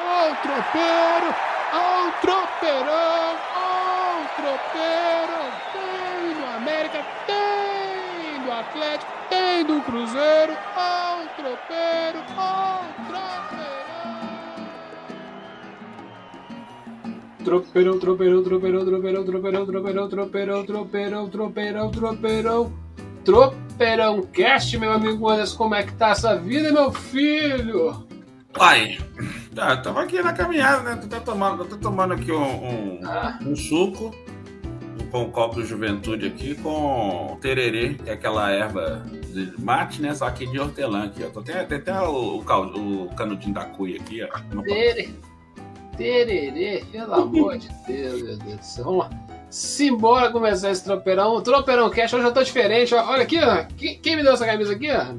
Ó 0.00 0.30
o 0.30 0.36
tropeiro, 0.36 1.34
ó 1.74 2.06
o 2.06 2.12
tropeirão, 2.20 3.36
ó 3.56 4.22
o 4.22 4.28
tropeiro. 4.36 5.38
Tem 5.72 6.34
do 6.34 6.46
América, 6.56 7.00
tem 7.26 8.40
do 8.44 8.52
Atlético, 8.52 9.12
tem 9.28 9.64
do 9.64 9.80
Cruzeiro, 9.82 10.56
ó 10.76 11.22
o 11.22 11.26
tropeiro, 11.36 12.24
ó 12.36 12.80
o 12.80 12.86
tropeirão. 13.08 13.58
Tropeirão, 17.44 17.98
tropeirão, 17.98 18.44
tropeirão, 18.44 18.84
tropeirão, 18.84 19.24
tropeirão, 19.24 19.66
tropeirão, 19.66 20.08
tropeirão, 20.08 20.64
tropeirão, 20.64 21.28
tropeirão, 21.28 21.90
tropeirão, 21.90 22.72
tropeirão 23.24 24.22
cast, 24.22 24.78
meu 24.78 24.92
amigo 24.92 25.28
Anderson, 25.28 25.56
como 25.56 25.74
é 25.74 25.82
que 25.82 25.92
tá 25.94 26.10
essa 26.10 26.36
vida, 26.36 26.70
meu 26.70 26.92
filho? 26.92 28.07
Pai, 28.58 28.98
tá, 29.54 29.76
tava 29.78 30.02
aqui 30.02 30.20
na 30.20 30.32
caminhada, 30.32 30.82
né? 30.96 31.06
Tô 31.08 31.20
tomando, 31.20 31.64
tô 31.64 31.76
tomando 31.76 32.14
aqui 32.14 32.32
um, 32.32 32.42
um, 32.42 33.00
Ah. 33.04 33.38
um 33.46 33.54
suco 33.56 34.14
com 35.10 35.22
um 35.22 35.30
copo 35.30 35.62
de 35.62 35.68
juventude 35.68 36.26
aqui 36.26 36.54
com 36.56 37.38
tererê, 37.40 37.94
que 37.94 38.10
é 38.10 38.12
aquela 38.12 38.50
erva 38.50 39.02
de 39.32 39.52
mate, 39.58 40.02
né? 40.02 40.14
Só 40.14 40.28
que 40.30 40.46
de 40.46 40.58
hortelã 40.58 41.04
aqui, 41.04 41.24
ó. 41.24 41.30
Tô- 41.30 41.40
Tem, 41.42 41.54
tem 41.66 41.78
até 41.78 42.00
o, 42.02 42.42
o, 42.42 43.04
o 43.04 43.14
canudinho 43.14 43.54
da 43.54 43.64
cuia 43.64 43.98
aqui, 44.00 44.22
ó. 44.22 44.28
No- 44.54 44.62
Tere, 44.64 45.14
tererê, 45.96 46.84
pelo 46.92 47.14
amor 47.14 47.56
de 47.58 47.68
Deus, 47.86 48.22
meu 48.22 48.36
Deus 48.36 48.56
do 48.58 48.62
céu. 48.64 48.84
Vamos 48.84 49.00
lá. 49.04 49.10
Simbora 49.50 50.30
começar 50.30 50.70
esse 50.70 50.84
tropeirão. 50.84 51.40
Tropeirão 51.40 51.88
Cash, 51.88 52.12
hoje 52.12 52.24
eu 52.26 52.32
tô 52.34 52.42
diferente. 52.42 52.94
ó. 52.94 53.02
Olha 53.10 53.22
aqui, 53.22 53.38
ó. 53.42 53.64
Quem, 53.76 53.98
quem 53.98 54.16
me 54.16 54.22
deu 54.22 54.34
essa 54.34 54.44
camisa 54.44 54.74
aqui, 54.74 54.90
ó? 54.90 55.14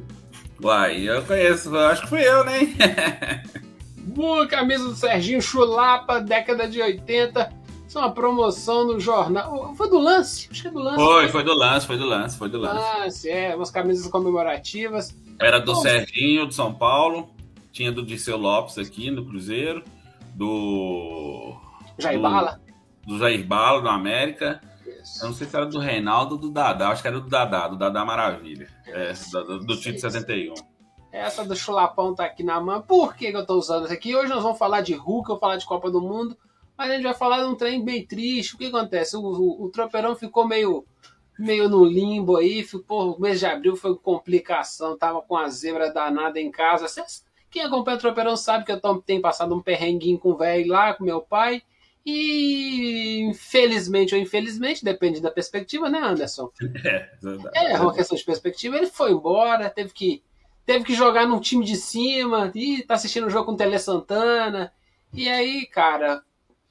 Uai, 0.61 1.09
eu 1.09 1.21
conheço, 1.23 1.75
acho 1.77 2.01
que 2.03 2.09
fui 2.09 2.21
eu, 2.27 2.43
né? 2.43 3.43
Boa 3.97 4.47
camisa 4.47 4.83
do 4.85 4.95
Serginho 4.95 5.41
Chulapa, 5.41 6.19
década 6.19 6.67
de 6.67 6.81
80. 6.81 7.53
Isso 7.87 7.97
é 7.97 8.01
uma 8.01 8.11
promoção 8.11 8.85
no 8.85 8.99
jornal. 8.99 9.73
Foi 9.75 9.89
do 9.89 9.97
Lance? 9.99 10.47
Acho 10.51 10.61
que 10.63 10.67
é 10.67 10.71
do 10.71 10.79
Lance. 10.79 10.97
Foi, 10.97 11.27
foi 11.29 11.43
do 11.43 11.53
lance, 11.53 11.87
foi 11.87 11.97
do 11.97 12.05
lance, 12.05 12.37
foi 12.37 12.49
do 12.49 12.57
lance. 12.59 12.99
Lance, 12.99 13.29
é. 13.29 13.55
Umas 13.55 13.71
camisas 13.71 14.07
comemorativas. 14.11 15.15
Era 15.39 15.59
do 15.59 15.73
Bom. 15.73 15.81
Serginho, 15.81 16.47
de 16.47 16.53
São 16.53 16.73
Paulo. 16.73 17.29
Tinha 17.71 17.91
do 17.91 18.05
Diceu 18.05 18.37
Lopes 18.37 18.77
aqui 18.77 19.09
no 19.09 19.25
Cruzeiro. 19.25 19.83
Do. 20.35 21.55
Jair 21.97 22.17
Do- 22.17 22.23
Bala. 22.23 22.59
Do 23.07 23.17
Jair 23.17 23.45
Balo, 23.45 23.81
do 23.81 23.89
América. 23.89 24.61
Isso. 25.01 25.23
Eu 25.23 25.27
não 25.29 25.35
sei 25.35 25.47
se 25.47 25.55
era 25.55 25.65
do 25.65 25.79
Reinaldo 25.79 26.35
ou 26.35 26.41
do 26.41 26.49
Dadá. 26.51 26.89
Acho 26.89 27.01
que 27.01 27.07
era 27.07 27.19
do 27.19 27.29
Dadá, 27.29 27.67
do 27.67 27.77
Dadá 27.77 28.03
Maravilha. 28.05 28.67
É, 28.87 29.13
do, 29.31 29.59
do, 29.59 29.79
Tito 29.79 29.99
71. 29.99 30.53
Essa 31.11 31.43
do 31.43 31.55
chulapão 31.55 32.13
tá 32.13 32.25
aqui 32.25 32.43
na 32.43 32.59
mão. 32.61 32.81
Por 32.81 33.15
que, 33.15 33.31
que 33.31 33.37
eu 33.37 33.45
tô 33.45 33.55
usando 33.55 33.85
essa 33.85 33.93
aqui? 33.93 34.15
Hoje 34.15 34.29
nós 34.29 34.43
vamos 34.43 34.57
falar 34.59 34.81
de 34.81 34.93
Hulk, 34.93 35.29
eu 35.29 35.39
falar 35.39 35.57
de 35.57 35.65
Copa 35.65 35.89
do 35.89 36.01
Mundo, 36.01 36.37
mas 36.77 36.91
a 36.91 36.93
gente 36.93 37.03
vai 37.03 37.13
falar 37.13 37.39
de 37.43 37.45
um 37.45 37.55
trem 37.55 37.83
bem 37.83 38.05
triste. 38.05 38.55
O 38.55 38.57
que 38.57 38.67
acontece? 38.67 39.17
O, 39.17 39.21
o, 39.21 39.65
o 39.65 39.69
tropeirão 39.69 40.15
ficou 40.15 40.47
meio, 40.47 40.85
meio 41.37 41.67
no 41.67 41.83
limbo 41.83 42.37
aí. 42.37 42.63
Ficou, 42.63 43.15
o 43.15 43.19
mês 43.19 43.39
de 43.39 43.45
abril 43.45 43.75
foi 43.75 43.95
complicação. 43.95 44.97
Tava 44.97 45.21
com 45.21 45.35
a 45.35 45.47
zebra 45.49 45.91
danada 45.91 46.39
em 46.39 46.51
casa. 46.51 46.85
Quem 47.49 47.63
acompanha 47.63 47.97
o 47.97 47.99
tropeirão 47.99 48.37
sabe 48.37 48.63
que 48.63 48.71
eu 48.71 48.79
tô- 48.79 49.01
tenho 49.01 49.21
passado 49.21 49.55
um 49.55 49.61
perrenguinho 49.61 50.19
com 50.19 50.29
o 50.31 50.37
velho 50.37 50.67
lá, 50.71 50.93
com 50.93 51.03
meu 51.03 51.21
pai. 51.21 51.63
E 52.11 53.19
infelizmente 53.19 54.15
ou 54.15 54.21
infelizmente, 54.21 54.83
depende 54.83 55.21
da 55.21 55.29
perspectiva, 55.29 55.89
né, 55.89 55.99
Anderson? 55.99 56.49
É, 56.83 57.09
É, 57.53 57.73
é 57.73 57.79
uma 57.79 57.93
questão 57.93 58.17
de 58.17 58.23
perspectiva. 58.23 58.77
Ele 58.77 58.87
foi 58.87 59.11
embora, 59.11 59.69
teve 59.69 59.93
que, 59.93 60.23
teve 60.65 60.83
que 60.85 60.95
jogar 60.95 61.27
num 61.27 61.39
time 61.39 61.63
de 61.63 61.75
cima, 61.75 62.51
e 62.55 62.81
tá 62.83 62.95
assistindo 62.95 63.27
o 63.27 63.29
jogo 63.29 63.45
com 63.45 63.51
o 63.51 63.57
Tele 63.57 63.77
Santana. 63.77 64.73
E 65.13 65.29
aí, 65.29 65.67
cara, 65.67 66.23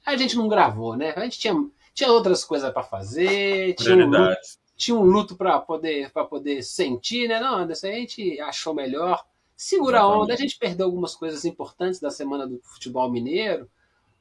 a 0.05 0.17
gente 0.17 0.35
não 0.35 0.47
gravou, 0.49 0.97
né? 0.97 1.13
A 1.15 1.21
gente 1.21 1.39
tinha, 1.39 1.53
tinha 1.93 2.11
outras 2.11 2.43
coisas 2.43 2.71
pra 2.73 2.83
fazer, 2.83 3.75
tinha 3.75 3.95
um 3.95 4.09
luto, 4.09 4.37
tinha 4.75 4.97
um 4.97 5.03
luto 5.03 5.35
pra 5.37 5.59
poder, 5.59 6.11
pra 6.11 6.25
poder 6.25 6.63
sentir, 6.63 7.27
né? 7.29 7.39
Não, 7.39 7.59
Anderson, 7.59 7.87
a 7.87 7.91
gente 7.91 8.39
achou 8.41 8.73
melhor. 8.73 9.23
Segura 9.55 9.99
a 10.01 10.07
onda, 10.07 10.33
a 10.33 10.37
gente 10.37 10.57
perdeu 10.57 10.85
algumas 10.85 11.15
coisas 11.15 11.45
importantes 11.45 11.99
da 11.99 12.09
semana 12.09 12.47
do 12.47 12.59
futebol 12.63 13.11
mineiro, 13.11 13.69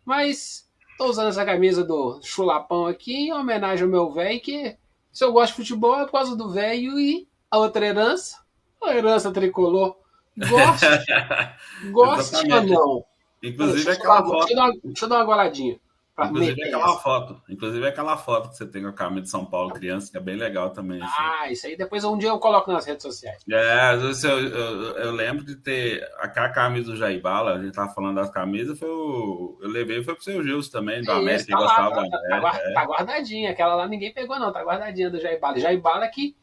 mas 0.05 0.68
tô 0.99 1.07
usando 1.07 1.29
essa 1.29 1.45
camisa 1.45 1.85
do 1.85 2.21
chulapão 2.23 2.87
aqui 2.87 3.29
em 3.29 3.33
homenagem 3.33 3.85
ao 3.85 3.91
meu 3.91 4.11
velho, 4.11 4.41
que 4.41 4.77
se 5.13 5.25
eu 5.25 5.33
gosto 5.33 5.53
de 5.53 5.57
futebol 5.59 6.01
é 6.01 6.05
por 6.05 6.13
causa 6.13 6.37
do 6.37 6.51
velho 6.51 6.99
e 6.99 7.29
a 7.49 7.57
outra 7.57 7.87
herança, 7.87 8.39
a 8.83 8.95
herança 8.95 9.33
tricolor. 9.33 9.97
Goste, 10.37 10.87
goste 11.93 12.53
ou 12.53 12.63
não? 12.63 13.05
Inclusive 13.43 13.85
deixa, 13.85 13.93
aquela 13.93 14.25
foto. 14.25 14.51
eu 14.51 14.57
dar 14.57 14.71
deixa 14.85 15.05
eu 15.05 15.09
dar 15.09 15.17
uma 15.17 15.25
goladinha. 15.25 15.81
Inclusive 16.27 16.57
meter 16.57 16.75
aquela 16.75 16.99
foto. 16.99 17.43
Inclusive 17.49 17.87
aquela 17.87 18.17
foto 18.17 18.51
que 18.51 18.57
você 18.57 18.67
tem 18.67 18.83
com 18.83 18.89
a 18.89 18.93
camisa 18.93 19.23
de 19.23 19.31
São 19.31 19.45
Paulo 19.45 19.73
criança, 19.73 20.11
que 20.11 20.17
é 20.17 20.21
bem 20.21 20.37
legal 20.37 20.71
também. 20.71 21.01
assim. 21.03 21.15
Ah, 21.17 21.51
isso 21.51 21.67
aí 21.67 21.77
depois 21.77 22.03
um 22.05 22.19
dia 22.19 22.31
eu 22.31 22.39
coloco 22.39 22.73
nas 22.73 22.85
redes 22.87 23.03
sociais. 23.03 23.43
É, 23.49 23.81
às 23.81 24.03
vezes 24.03 24.25
eu, 24.25 24.39
eu, 24.39 24.97
eu 24.97 25.13
lembro 25.13 25.45
de 25.45 25.57
ter 25.57 26.03
a, 26.19 26.29
camisa 26.49 26.91
do 26.91 26.97
Jair 26.97 27.21
Bala, 27.21 27.55
a 27.55 27.63
gente 27.63 27.75
tava 27.75 27.93
falando 27.95 28.17
das 28.17 28.31
camisas, 28.31 28.79
foi 28.79 28.89
o, 28.89 29.59
eu 29.63 29.69
levei 29.69 30.03
foi 30.03 30.15
pro 30.15 30.25
seu 30.25 30.43
Gilson 30.43 30.71
também, 30.71 31.03
do 31.03 31.11
É 31.11 31.15
América, 31.15 31.37
isso, 31.37 31.47
que 31.47 31.53
tá 31.53 31.59
lá, 31.59 31.67
gostava 31.67 31.95
tá, 31.95 32.11
tá, 32.11 32.29
tá, 32.29 32.41
guarda- 32.41 32.63
é. 32.63 32.73
tá 32.73 32.85
guardadinha. 32.85 33.51
Aquela 33.51 33.75
lá 33.75 33.87
ninguém 33.87 34.13
pegou, 34.13 34.39
não. 34.39 34.53
Tá 34.53 34.65
guardadinha 34.65 35.11
do 35.11 35.21
Jair 35.21 35.39
Bala. 35.39 35.59
Jair 35.59 35.81
Bala 35.81 36.09
que 36.09 36.37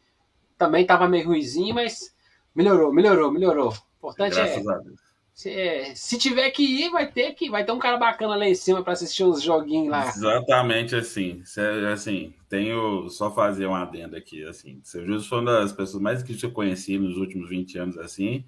também 0.58 0.86
tava 0.86 1.08
meio 1.08 1.28
ruizinho, 1.28 1.76
mas 1.76 2.16
melhorou, 2.54 2.94
melhorou, 2.94 3.32
melhorou. 3.32 3.74
O 4.02 4.10
importante 4.10 4.40
é, 4.40 4.44
Graças 4.46 4.68
a 4.68 4.78
Deus. 4.78 5.05
Se, 5.36 5.94
se 5.96 6.18
tiver 6.18 6.50
que 6.52 6.64
ir, 6.64 6.90
vai 6.90 7.12
ter 7.12 7.34
que 7.34 7.50
vai 7.50 7.66
ter 7.66 7.74
um 7.74 7.78
cara 7.78 7.98
bacana 7.98 8.38
lá 8.38 8.48
em 8.48 8.56
cima 8.56 8.82
pra 8.82 8.94
assistir 8.94 9.26
uns 9.26 9.44
joguinhos 9.44 9.90
lá. 9.90 10.08
Exatamente 10.08 10.96
assim. 10.96 11.44
Assim, 11.92 12.34
tenho 12.48 13.10
só 13.10 13.30
fazer 13.30 13.68
um 13.68 13.76
adendo 13.76 14.16
aqui, 14.16 14.46
assim. 14.46 14.80
Seu 14.82 15.06
Gilson 15.06 15.28
foi 15.28 15.40
uma 15.42 15.60
das 15.60 15.74
pessoas 15.74 16.02
mais 16.02 16.24
que 16.24 16.42
eu 16.42 16.52
conheci 16.52 16.98
nos 16.98 17.18
últimos 17.18 17.50
20 17.50 17.78
anos, 17.78 17.98
assim. 17.98 18.46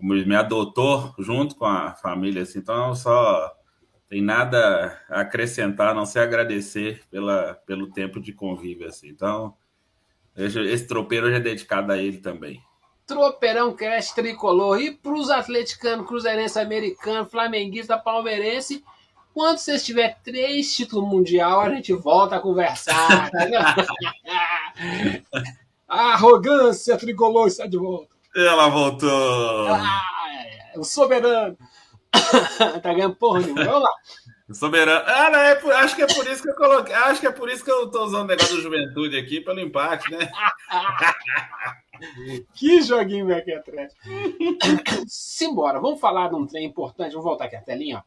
Ele 0.00 0.24
me 0.24 0.34
adotou 0.34 1.14
junto 1.16 1.54
com 1.54 1.64
a 1.64 1.94
família, 1.94 2.42
assim. 2.42 2.58
Então, 2.58 2.92
só 2.96 3.54
tem 4.08 4.20
nada 4.20 5.00
a 5.08 5.20
acrescentar, 5.20 5.90
a 5.90 5.94
não 5.94 6.04
ser 6.04 6.18
agradecer 6.18 7.02
pela, 7.08 7.54
pelo 7.64 7.92
tempo 7.92 8.20
de 8.20 8.32
convívio, 8.32 8.88
assim. 8.88 9.08
Então, 9.08 9.54
esse, 10.36 10.88
tropeiro 10.88 11.28
hoje 11.28 11.36
é 11.36 11.40
dedicado 11.40 11.92
a 11.92 11.98
ele 11.98 12.18
também. 12.18 12.60
Tropeirão 13.06 13.74
Cast 13.74 14.14
Tricolor. 14.14 14.80
E 14.80 14.90
pros 14.90 15.30
atleticanos, 15.30 16.06
cruzeirense, 16.06 16.58
americano, 16.58 17.26
flamenguista, 17.26 17.96
palmeirense. 17.96 18.84
Quando 19.32 19.58
vocês 19.58 19.84
tiver 19.84 20.18
três 20.24 20.74
títulos 20.74 21.08
mundial, 21.08 21.60
a 21.60 21.70
gente 21.70 21.92
volta 21.92 22.36
a 22.36 22.40
conversar. 22.40 23.30
a 25.86 26.14
arrogância 26.14 26.96
tricolor 26.96 27.46
está 27.46 27.66
de 27.66 27.76
volta. 27.76 28.08
Ela 28.34 28.68
voltou! 28.68 29.68
Ah, 29.68 30.02
é, 30.74 30.78
o 30.78 30.84
soberano. 30.84 31.56
tá 32.82 32.94
ganhando 32.94 33.16
porra 33.16 33.40
nenhuma. 33.40 33.64
Vamos 33.64 33.82
lá. 33.82 33.90
Soberano. 34.52 35.04
Ah, 35.06 35.30
não, 35.30 35.38
é 35.40 35.54
por- 35.56 35.72
acho 35.72 35.96
que 35.96 36.02
é 36.02 36.06
por 36.06 36.26
isso 36.28 36.42
que 36.42 36.50
eu 36.50 36.54
coloquei. 36.54 36.94
Acho 36.94 37.20
que 37.20 37.26
é 37.26 37.32
por 37.32 37.48
isso 37.50 37.64
que 37.64 37.70
eu 37.70 37.90
tô 37.90 38.04
usando 38.04 38.24
o 38.24 38.28
negócio 38.28 38.54
do 38.56 38.62
juventude 38.62 39.18
aqui, 39.18 39.40
pelo 39.40 39.60
empate, 39.60 40.08
né? 40.10 40.30
Que 42.52 42.82
joguinho 42.82 43.34
aqui 43.34 43.52
atrás. 43.54 43.90
Simbora, 45.08 45.80
vamos 45.80 45.98
falar 45.98 46.28
de 46.28 46.34
um 46.34 46.46
trem 46.46 46.66
importante. 46.66 47.12
Vamos 47.12 47.24
voltar 47.24 47.46
aqui 47.46 47.56
a 47.56 47.62
telinha. 47.62 48.04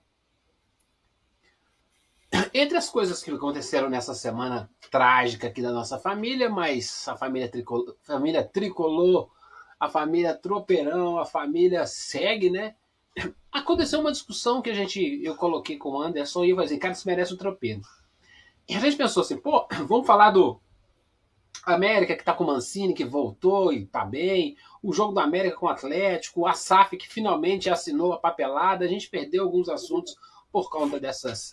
Entre 2.53 2.77
as 2.77 2.88
coisas 2.89 3.23
que 3.23 3.31
aconteceram 3.31 3.89
nessa 3.89 4.13
semana 4.13 4.69
trágica 4.91 5.47
aqui 5.47 5.61
da 5.61 5.71
nossa 5.71 5.97
família, 5.97 6.50
mas 6.50 7.07
a 7.07 7.17
família 7.17 7.50
tricolor, 7.50 7.95
família 8.03 8.44
tricolor, 8.44 9.31
a 9.79 9.89
família 9.89 10.35
tropeirão, 10.35 11.17
a 11.17 11.25
família 11.25 11.88
segue, 11.88 12.51
né? 12.51 12.75
Aconteceu 13.52 14.00
uma 14.00 14.12
discussão 14.12 14.62
que 14.62 14.69
a 14.69 14.74
gente, 14.74 15.21
eu 15.24 15.36
coloquei 15.36 15.77
com 15.77 15.89
o 15.89 16.01
Anderson 16.01 16.44
e 16.44 16.51
eu 16.51 16.56
falei 16.56 16.68
assim, 16.68 16.80
cara, 16.80 16.94
isso 16.94 17.07
merece 17.07 17.33
um 17.33 17.38
tropeiro. 17.38 17.81
E 18.68 18.75
a 18.75 18.80
gente 18.80 18.95
pensou 18.95 19.21
assim, 19.21 19.38
pô, 19.38 19.68
vamos 19.88 20.06
falar 20.06 20.31
do 20.31 20.60
América 21.66 22.16
que 22.16 22.24
tá 22.24 22.33
com 22.33 22.44
o 22.44 22.48
Mancini, 22.48 22.94
que 22.94 23.04
voltou 23.04 23.74
e 23.74 23.86
tá 23.86 24.06
bem. 24.06 24.56
O 24.81 24.94
jogo 24.94 25.13
do 25.13 25.19
América 25.19 25.57
com 25.57 25.66
o 25.66 25.69
Atlético. 25.69 26.45
A 26.45 26.54
SAF 26.54 26.95
que 26.98 27.07
finalmente 27.07 27.69
assinou 27.69 28.13
a 28.13 28.19
papelada. 28.19 28.86
A 28.86 28.88
gente 28.88 29.10
perdeu 29.10 29.44
alguns 29.44 29.69
assuntos 29.69 30.16
por 30.51 30.69
conta 30.69 31.00
dessas, 31.00 31.51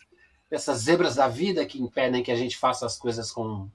dessas 0.50 0.78
zebras 0.78 1.16
da 1.16 1.28
vida 1.28 1.66
que 1.66 1.80
impedem 1.80 2.22
que 2.22 2.30
a 2.30 2.36
gente 2.36 2.56
faça 2.56 2.86
as 2.86 2.98
coisas 2.98 3.30
com 3.32 3.68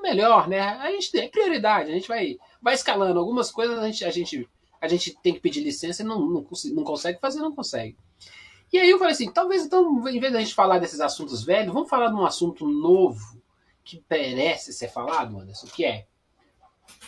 melhor, 0.00 0.48
né? 0.48 0.60
A 0.60 0.90
gente 0.90 1.12
tem 1.12 1.30
prioridade, 1.30 1.90
a 1.90 1.94
gente 1.94 2.08
vai, 2.08 2.38
vai 2.60 2.74
escalando. 2.74 3.18
Algumas 3.18 3.50
coisas 3.50 3.78
a 3.78 3.86
gente, 3.86 4.04
a 4.04 4.10
gente, 4.10 4.48
a 4.80 4.88
gente 4.88 5.16
tem 5.22 5.34
que 5.34 5.40
pedir 5.40 5.62
licença 5.62 6.02
e 6.02 6.06
não, 6.06 6.20
não, 6.20 6.46
não 6.74 6.84
consegue 6.84 7.20
fazer, 7.20 7.40
não 7.40 7.54
consegue. 7.54 7.96
E 8.72 8.78
aí 8.78 8.88
eu 8.88 8.98
falei 8.98 9.12
assim, 9.12 9.30
talvez 9.30 9.64
então, 9.64 10.08
em 10.08 10.20
vez 10.20 10.32
da 10.32 10.38
gente 10.40 10.54
falar 10.54 10.78
desses 10.78 11.00
assuntos 11.00 11.44
velhos, 11.44 11.74
vamos 11.74 11.90
falar 11.90 12.08
de 12.08 12.14
um 12.14 12.24
assunto 12.24 12.66
novo 12.68 13.40
que 13.84 14.02
merece 14.08 14.72
ser 14.72 14.88
falado, 14.88 15.38
Anderson, 15.38 15.66
que 15.66 15.84
é 15.84 16.06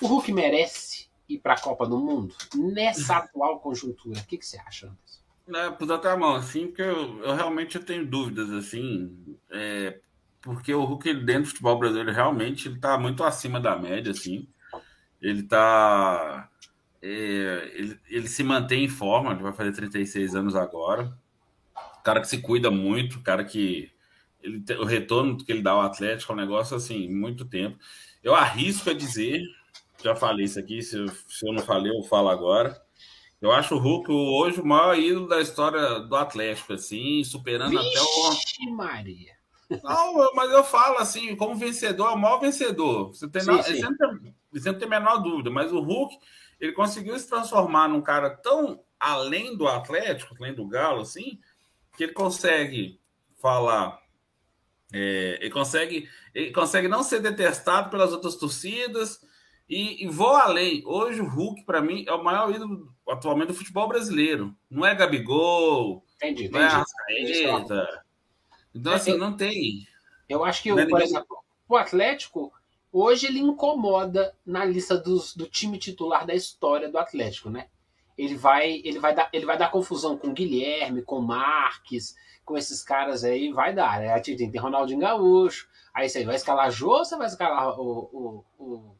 o 0.00 0.06
Hulk 0.06 0.32
merece 0.32 1.06
ir 1.28 1.38
para 1.38 1.54
a 1.54 1.60
Copa 1.60 1.86
do 1.86 1.98
Mundo 1.98 2.34
nessa 2.54 3.16
atual 3.18 3.60
conjuntura. 3.60 4.18
O 4.18 4.26
que, 4.26 4.38
que 4.38 4.46
você 4.46 4.58
acha, 4.58 4.86
Anderson? 4.86 5.22
né, 5.46 5.76
até 5.94 6.10
a 6.10 6.16
mão, 6.16 6.34
assim, 6.34 6.68
porque 6.68 6.82
eu, 6.82 7.22
eu 7.22 7.34
realmente 7.34 7.76
eu 7.76 7.84
tenho 7.84 8.06
dúvidas, 8.06 8.50
assim, 8.50 9.36
é, 9.50 9.98
porque 10.40 10.72
o 10.72 10.84
Hulk 10.84 11.14
dentro 11.24 11.42
do 11.42 11.48
futebol 11.48 11.78
brasileiro 11.78 12.12
realmente 12.12 12.68
ele 12.68 12.78
tá 12.78 12.98
muito 12.98 13.22
acima 13.22 13.60
da 13.60 13.78
média, 13.78 14.10
assim. 14.10 14.48
Ele 15.20 15.44
tá. 15.44 16.50
É, 17.02 17.72
ele, 17.74 18.00
ele 18.08 18.28
se 18.28 18.42
mantém 18.44 18.84
em 18.84 18.88
forma, 18.88 19.32
ele 19.32 19.42
vai 19.42 19.52
fazer 19.52 19.72
36 19.72 20.34
anos 20.34 20.54
agora. 20.54 21.12
Cara 22.04 22.20
que 22.20 22.28
se 22.28 22.38
cuida 22.40 22.70
muito, 22.70 23.20
cara 23.20 23.44
que. 23.44 23.90
Ele, 24.40 24.62
o 24.80 24.84
retorno 24.84 25.36
que 25.36 25.50
ele 25.50 25.62
dá 25.62 25.72
ao 25.72 25.82
Atlético 25.82 26.32
é 26.32 26.34
um 26.34 26.38
negócio 26.38 26.76
assim, 26.76 27.08
muito 27.08 27.44
tempo. 27.44 27.78
Eu 28.22 28.34
arrisco 28.34 28.90
a 28.90 28.94
dizer, 28.94 29.42
já 30.02 30.14
falei 30.14 30.46
isso 30.46 30.58
aqui, 30.58 30.82
se 30.82 30.96
eu, 30.96 31.08
se 31.08 31.46
eu 31.46 31.52
não 31.52 31.62
falei, 31.62 31.92
eu 31.92 32.02
falo 32.04 32.28
agora 32.28 32.80
eu 33.42 33.50
acho 33.50 33.74
o 33.74 33.78
Hulk 33.78 34.12
hoje 34.12 34.60
o 34.60 34.64
maior 34.64 34.96
ídolo 34.96 35.26
da 35.26 35.40
história 35.40 35.98
do 35.98 36.14
Atlético, 36.14 36.74
assim, 36.74 37.24
superando 37.24 37.70
Vixe 37.70 37.88
até 37.88 38.00
o. 38.00 38.76
Maria. 38.76 39.32
Não, 39.82 40.32
mas 40.34 40.52
eu 40.52 40.62
falo 40.62 40.98
assim, 40.98 41.34
como 41.34 41.56
vencedor, 41.56 42.06
é 42.06 42.14
o 42.14 42.18
maior 42.18 42.38
vencedor. 42.38 43.08
Você 43.08 43.28
tem, 43.28 43.42
sim, 43.42 43.50
na... 43.50 43.62
sim. 43.64 43.80
Sempre, 43.80 44.32
sempre 44.60 44.78
tem 44.78 44.86
a 44.86 45.00
menor 45.00 45.16
dúvida, 45.18 45.50
mas 45.50 45.72
o 45.72 45.80
Hulk, 45.80 46.14
ele 46.62 46.72
conseguiu 46.72 47.18
se 47.18 47.28
transformar 47.28 47.88
num 47.88 48.00
cara 48.00 48.30
tão 48.30 48.84
além 48.98 49.56
do 49.56 49.66
Atlético, 49.66 50.36
além 50.38 50.54
do 50.54 50.68
Galo, 50.68 51.00
assim, 51.00 51.40
que 51.96 52.04
ele 52.04 52.12
consegue 52.12 53.00
falar. 53.40 54.00
É, 54.92 55.38
ele, 55.40 55.50
consegue, 55.50 56.08
ele 56.32 56.52
consegue 56.52 56.86
não 56.86 57.02
ser 57.02 57.18
detestado 57.18 57.90
pelas 57.90 58.12
outras 58.12 58.36
torcidas 58.36 59.20
e, 59.68 60.04
e 60.04 60.08
vou 60.08 60.36
além. 60.36 60.84
Hoje 60.86 61.20
o 61.20 61.28
Hulk, 61.28 61.64
para 61.64 61.82
mim, 61.82 62.04
é 62.06 62.12
o 62.12 62.22
maior 62.22 62.54
ídolo 62.54 62.94
atualmente 63.08 63.48
do 63.48 63.54
futebol 63.54 63.88
brasileiro. 63.88 64.54
Não 64.70 64.86
é 64.86 64.94
Gabigol, 64.94 66.04
entendi, 66.14 66.48
não 66.48 66.60
é 66.60 66.66
Arrascaeta. 66.66 68.04
Então, 68.72 68.92
assim, 68.92 69.16
não 69.16 69.36
tem. 69.36 69.84
Eu 70.28 70.44
acho 70.44 70.62
que, 70.62 70.70
é 70.70 70.86
por 70.86 71.02
exemplo, 71.02 71.42
o 71.68 71.76
Atlético, 71.76 72.52
hoje 72.92 73.26
ele 73.26 73.40
incomoda 73.40 74.36
na 74.44 74.64
lista 74.64 74.96
dos, 74.96 75.34
do 75.34 75.46
time 75.46 75.78
titular 75.78 76.26
da 76.26 76.34
história 76.34 76.90
do 76.90 76.98
Atlético, 76.98 77.50
né? 77.50 77.68
Ele 78.16 78.36
vai, 78.36 78.82
ele 78.84 78.98
vai, 78.98 79.14
dar, 79.14 79.30
ele 79.32 79.46
vai 79.46 79.56
dar 79.56 79.70
confusão 79.70 80.16
com 80.16 80.28
o 80.28 80.32
Guilherme, 80.32 81.02
com 81.02 81.18
o 81.18 81.22
Marques, 81.22 82.14
com 82.44 82.58
esses 82.58 82.82
caras 82.82 83.24
aí, 83.24 83.50
vai 83.50 83.74
dar. 83.74 84.00
Né? 84.00 84.20
Tem 84.20 84.56
Ronaldinho 84.58 85.00
Gaúcho, 85.00 85.66
aí 85.94 86.08
você 86.08 86.22
vai 86.24 86.36
escalar 86.36 86.70
Jô 86.70 86.90
ou 86.90 87.04
você 87.04 87.16
vai 87.16 87.26
escalar 87.26 87.80
o, 87.80 88.10
o, 88.12 88.44
o 88.58 88.96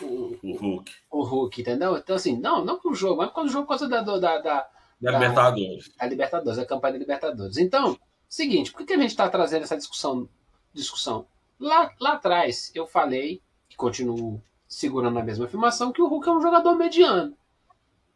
o, 0.00 0.38
o 0.42 0.56
Hulk. 0.56 0.92
O 1.10 1.24
Hulk, 1.24 1.60
entendeu? 1.60 1.96
Então, 1.96 2.14
assim, 2.14 2.38
não, 2.38 2.64
não 2.64 2.78
com 2.78 2.90
o 2.90 2.94
jogo, 2.94 3.16
mas 3.16 3.32
com 3.32 3.42
o 3.42 3.48
jogo 3.48 3.66
por 3.66 3.70
causa 3.70 3.88
da, 3.88 4.00
da, 4.00 4.18
da, 4.18 4.38
da, 4.38 4.68
da 5.00 5.10
Libertadores. 5.10 5.90
Da 5.96 6.06
Libertadores, 6.06 6.58
a 6.58 6.64
campanha 6.64 6.92
da 6.92 6.98
Libertadores. 7.00 7.56
Então, 7.56 7.98
seguinte, 8.28 8.70
por 8.70 8.78
que, 8.78 8.86
que 8.86 8.92
a 8.92 8.98
gente 8.98 9.10
está 9.10 9.28
trazendo 9.28 9.64
essa 9.64 9.76
discussão? 9.76 10.28
discussão? 10.72 11.26
Lá, 11.62 11.94
lá 12.00 12.14
atrás, 12.14 12.72
eu 12.74 12.88
falei, 12.88 13.40
e 13.70 13.76
continuo 13.76 14.42
segurando 14.66 15.20
a 15.20 15.22
mesma 15.22 15.44
afirmação, 15.44 15.92
que 15.92 16.02
o 16.02 16.08
Hulk 16.08 16.28
é 16.28 16.32
um 16.32 16.42
jogador 16.42 16.74
mediano. 16.74 17.36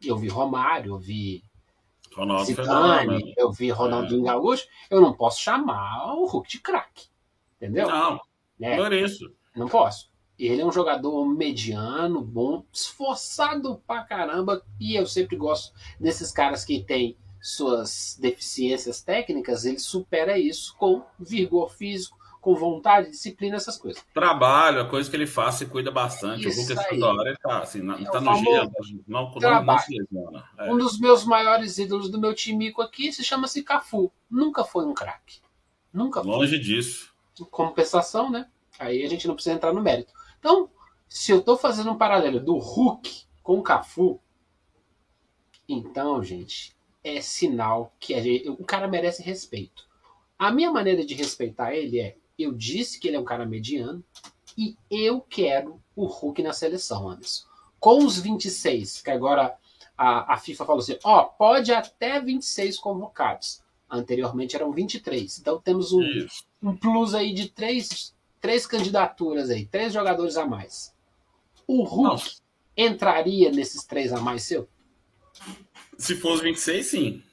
Eu 0.03 0.17
vi 0.17 0.27
Romário, 0.27 0.91
eu 0.91 0.99
vi 0.99 1.41
Ronaldo 2.13 2.43
Zidane, 2.43 3.33
eu 3.37 3.49
vi 3.49 3.69
Ronaldinho 3.69 4.23
é. 4.23 4.25
Gaúcho, 4.25 4.67
eu 4.91 4.99
não 4.99 5.13
posso 5.13 5.39
chamar 5.39 6.13
o 6.15 6.25
Hulk 6.25 6.49
de 6.49 6.59
craque. 6.59 7.07
Entendeu? 7.55 7.87
Não, 7.87 8.19
é, 8.59 8.75
não 8.75 8.87
é 8.87 9.01
isso. 9.01 9.33
Não 9.55 9.69
posso. 9.69 10.11
Ele 10.37 10.61
é 10.61 10.65
um 10.65 10.71
jogador 10.71 11.25
mediano, 11.25 12.21
bom, 12.21 12.65
esforçado 12.73 13.81
pra 13.87 14.03
caramba. 14.03 14.61
E 14.77 14.93
eu 14.95 15.07
sempre 15.07 15.37
gosto 15.37 15.73
desses 15.97 16.33
caras 16.33 16.65
que 16.65 16.83
têm 16.83 17.17
suas 17.41 18.17
deficiências 18.19 19.01
técnicas. 19.01 19.63
Ele 19.63 19.79
supera 19.79 20.37
isso 20.37 20.75
com 20.77 21.01
vigor 21.17 21.71
físico, 21.71 22.16
com 22.41 22.55
vontade, 22.55 23.09
disciplina, 23.09 23.57
essas 23.57 23.77
coisas. 23.77 24.03
Trabalho, 24.13 24.81
a 24.81 24.89
coisa 24.89 25.09
que 25.09 25.15
ele 25.15 25.27
faz, 25.27 25.55
se 25.55 25.65
cuida 25.65 25.91
bastante. 25.91 26.47
Isso 26.47 26.59
o 26.59 26.63
Lucas 26.63 26.87
toda 26.87 27.07
hora 27.07 27.29
ele 27.29 27.37
tá, 27.37 27.59
assim, 27.59 27.79
é 27.79 28.05
tá 28.05 28.21
no 28.21 28.35
gelo, 28.35 28.71
não, 29.07 29.31
não, 29.33 29.63
não 29.63 29.79
se 29.79 29.97
lesiona. 29.97 30.49
É. 30.57 30.71
Um 30.71 30.77
dos 30.77 30.99
meus 30.99 31.25
maiores 31.25 31.77
ídolos 31.77 32.09
do 32.09 32.19
meu 32.19 32.33
timico 32.33 32.81
aqui 32.81 33.11
se 33.11 33.23
chama-se 33.23 33.63
Cafu. 33.63 34.11
Nunca 34.29 34.63
foi 34.63 34.85
um 34.85 34.93
craque. 34.93 35.39
Nunca 35.91 36.21
foi. 36.21 36.31
Longe 36.31 36.59
disso. 36.59 37.13
Compensação, 37.51 38.29
né? 38.31 38.47
Aí 38.79 39.03
a 39.03 39.09
gente 39.09 39.27
não 39.27 39.35
precisa 39.35 39.55
entrar 39.55 39.73
no 39.73 39.81
mérito. 39.81 40.13
Então, 40.39 40.69
se 41.07 41.31
eu 41.31 41.39
estou 41.39 41.57
fazendo 41.57 41.91
um 41.91 41.97
paralelo 41.97 42.39
do 42.39 42.57
Hulk 42.57 43.25
com 43.41 43.59
o 43.59 43.63
Cafu, 43.63 44.19
então, 45.67 46.23
gente, 46.23 46.75
é 47.03 47.21
sinal 47.21 47.93
que 47.99 48.19
gente, 48.21 48.49
o 48.49 48.63
cara 48.63 48.87
merece 48.87 49.21
respeito. 49.21 49.87
A 50.37 50.51
minha 50.51 50.71
maneira 50.71 51.05
de 51.05 51.13
respeitar 51.13 51.73
ele 51.73 51.99
é: 51.99 52.17
eu 52.37 52.53
disse 52.53 52.99
que 52.99 53.07
ele 53.07 53.17
é 53.17 53.19
um 53.19 53.25
cara 53.25 53.45
mediano 53.45 54.03
e 54.57 54.75
eu 54.89 55.21
quero 55.21 55.81
o 55.95 56.05
Hulk 56.05 56.41
na 56.41 56.53
seleção, 56.53 57.09
Anderson. 57.09 57.45
Com 57.79 58.03
os 58.03 58.19
26, 58.19 59.01
que 59.01 59.11
agora 59.11 59.55
a, 59.97 60.33
a 60.33 60.37
FIFA 60.37 60.65
falou 60.65 60.81
assim: 60.81 60.97
ó, 61.03 61.23
pode 61.23 61.71
até 61.71 62.19
26 62.19 62.77
convocados. 62.79 63.61
Anteriormente 63.89 64.55
eram 64.55 64.71
23. 64.71 65.39
Então 65.39 65.61
temos 65.61 65.93
um, 65.93 66.03
um 66.61 66.75
plus 66.75 67.13
aí 67.13 67.33
de 67.33 67.49
três 67.49 68.15
três 68.39 68.65
candidaturas 68.65 69.49
aí, 69.49 69.65
três 69.65 69.93
jogadores 69.93 70.37
a 70.37 70.45
mais. 70.45 70.93
O 71.65 71.83
Hulk 71.83 72.23
Não. 72.77 72.85
entraria 72.85 73.51
nesses 73.51 73.83
três 73.83 74.13
a 74.13 74.21
mais 74.21 74.43
seu? 74.43 74.67
Se 75.97 76.15
for 76.15 76.33
os 76.33 76.41
26, 76.41 76.85
sim. 76.85 77.23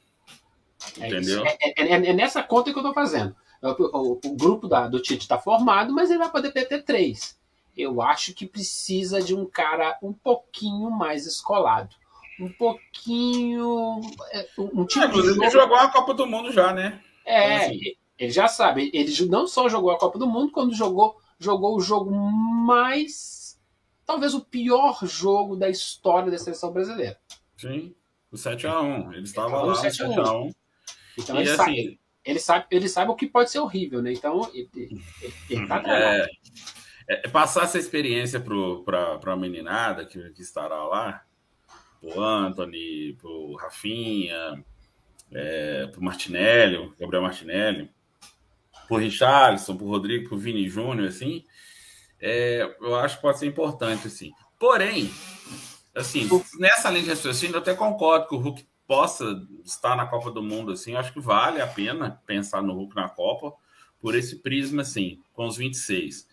É 0.99 1.07
Entendeu? 1.07 1.45
É, 1.47 1.57
é, 1.63 1.83
é, 1.83 1.93
é, 1.93 2.13
nessa 2.13 2.43
conta 2.43 2.73
que 2.73 2.79
eu 2.79 2.83
estou 2.83 2.95
fazendo. 2.95 3.35
O, 3.65 3.83
o, 3.83 4.21
o, 4.25 4.37
grupo 4.37 4.69
da, 4.69 4.87
do 4.87 5.01
Tite 5.01 5.23
está 5.23 5.39
formado, 5.39 5.93
mas 5.93 6.11
ele 6.11 6.19
vai 6.19 6.31
poder 6.31 6.53
ter 6.53 6.83
três. 6.83 7.39
Eu 7.77 8.03
acho 8.03 8.35
que 8.35 8.47
precisa 8.47 9.23
de 9.23 9.35
um 9.35 9.47
cara 9.47 9.99
um 10.03 10.13
pouquinho 10.13 10.91
mais 10.91 11.27
escolado. 11.27 11.97
Um 12.39 12.49
pouquinho. 12.53 14.01
É, 14.33 14.49
um 14.59 14.85
tipo 14.85 15.05
é, 15.05 15.09
inclusive, 15.09 15.41
ele 15.41 15.51
jogou 15.51 15.77
a 15.77 15.89
Copa 15.89 16.13
do 16.15 16.27
Mundo 16.27 16.53
já, 16.53 16.73
né? 16.73 17.01
É, 17.25 17.57
então, 17.57 17.67
assim... 17.67 17.81
Ele 18.19 18.31
já 18.31 18.47
sabe. 18.47 18.91
Ele 18.93 19.27
não 19.27 19.47
só 19.47 19.69
jogou 19.69 19.91
a 19.91 19.99
Copa 19.99 20.19
do 20.19 20.27
Mundo, 20.27 20.53
quando 20.53 20.75
jogou, 20.75 21.17
jogou 21.39 21.77
o 21.77 21.81
jogo 21.81 22.11
mais. 22.11 23.59
Talvez 24.07 24.35
o 24.35 24.45
pior 24.45 24.99
jogo 25.03 25.57
da 25.57 25.69
história 25.69 26.31
da 26.31 26.39
seleção 26.39 26.73
brasileira. 26.73 27.19
Sim, 27.57 27.95
o 28.31 28.37
7x1. 28.37 29.15
Ele 29.15 29.23
estava 29.23 29.63
lá 29.63 29.67
no 29.67 29.73
7x1. 29.73 30.55
Então 31.19 31.41
ele, 31.41 31.51
assim, 31.51 31.57
sabe, 31.57 32.01
ele, 32.25 32.39
sabe, 32.39 32.67
ele 32.71 32.89
sabe 32.89 33.11
o 33.11 33.15
que 33.15 33.27
pode 33.27 33.51
ser 33.51 33.59
horrível, 33.59 34.01
né? 34.01 34.13
Então 34.13 34.51
ele, 34.55 34.69
ele, 34.75 35.05
ele 35.51 35.67
tá 35.67 35.83
é, 35.87 36.29
é, 37.09 37.29
passar 37.29 37.65
essa 37.65 37.79
experiência 37.79 38.41
para 38.41 39.33
a 39.33 39.37
meninada 39.37 40.07
que, 40.07 40.31
que 40.31 40.43
estará 40.43 40.85
lá, 40.85 41.25
pro 42.01 42.21
Anthony, 42.21 43.17
pro 43.21 43.55
Rafinha, 43.57 44.65
é, 45.33 45.87
pro 45.89 46.03
Martinelli, 46.03 46.93
Gabriel 46.99 47.23
Martinelli, 47.23 47.91
por 48.89 49.01
Richarlison, 49.01 49.77
por 49.77 49.87
Rodrigo, 49.87 50.29
por 50.29 50.39
Vini 50.39 50.69
Júnior, 50.69 51.09
assim, 51.09 51.45
é, 52.21 52.63
eu 52.81 52.95
acho 52.97 53.17
que 53.17 53.23
pode 53.23 53.39
ser 53.39 53.47
importante, 53.47 54.07
assim. 54.07 54.33
Porém, 54.59 55.11
assim, 55.95 56.29
nessa 56.59 56.91
linha 56.91 57.05
de 57.05 57.11
raciocínio, 57.11 57.57
eu 57.57 57.61
até 57.61 57.75
concordo 57.75 58.29
que 58.29 58.35
o 58.35 58.39
Hulk 58.39 58.67
possa 58.87 59.43
estar 59.65 59.97
na 59.97 60.07
Copa 60.07 60.31
do 60.31 60.43
Mundo, 60.43 60.73
assim, 60.73 60.95
acho 60.95 61.13
que 61.13 61.21
vale 61.21 61.61
a 61.61 61.67
pena 61.67 62.21
pensar 62.27 62.63
no 62.63 62.75
Hulk 62.75 62.95
na 62.95 63.09
Copa 63.09 63.53
por 64.01 64.15
esse 64.15 64.37
prisma, 64.41 64.83
assim, 64.83 65.21
com 65.33 65.47
os 65.47 65.57
26. 65.57 66.29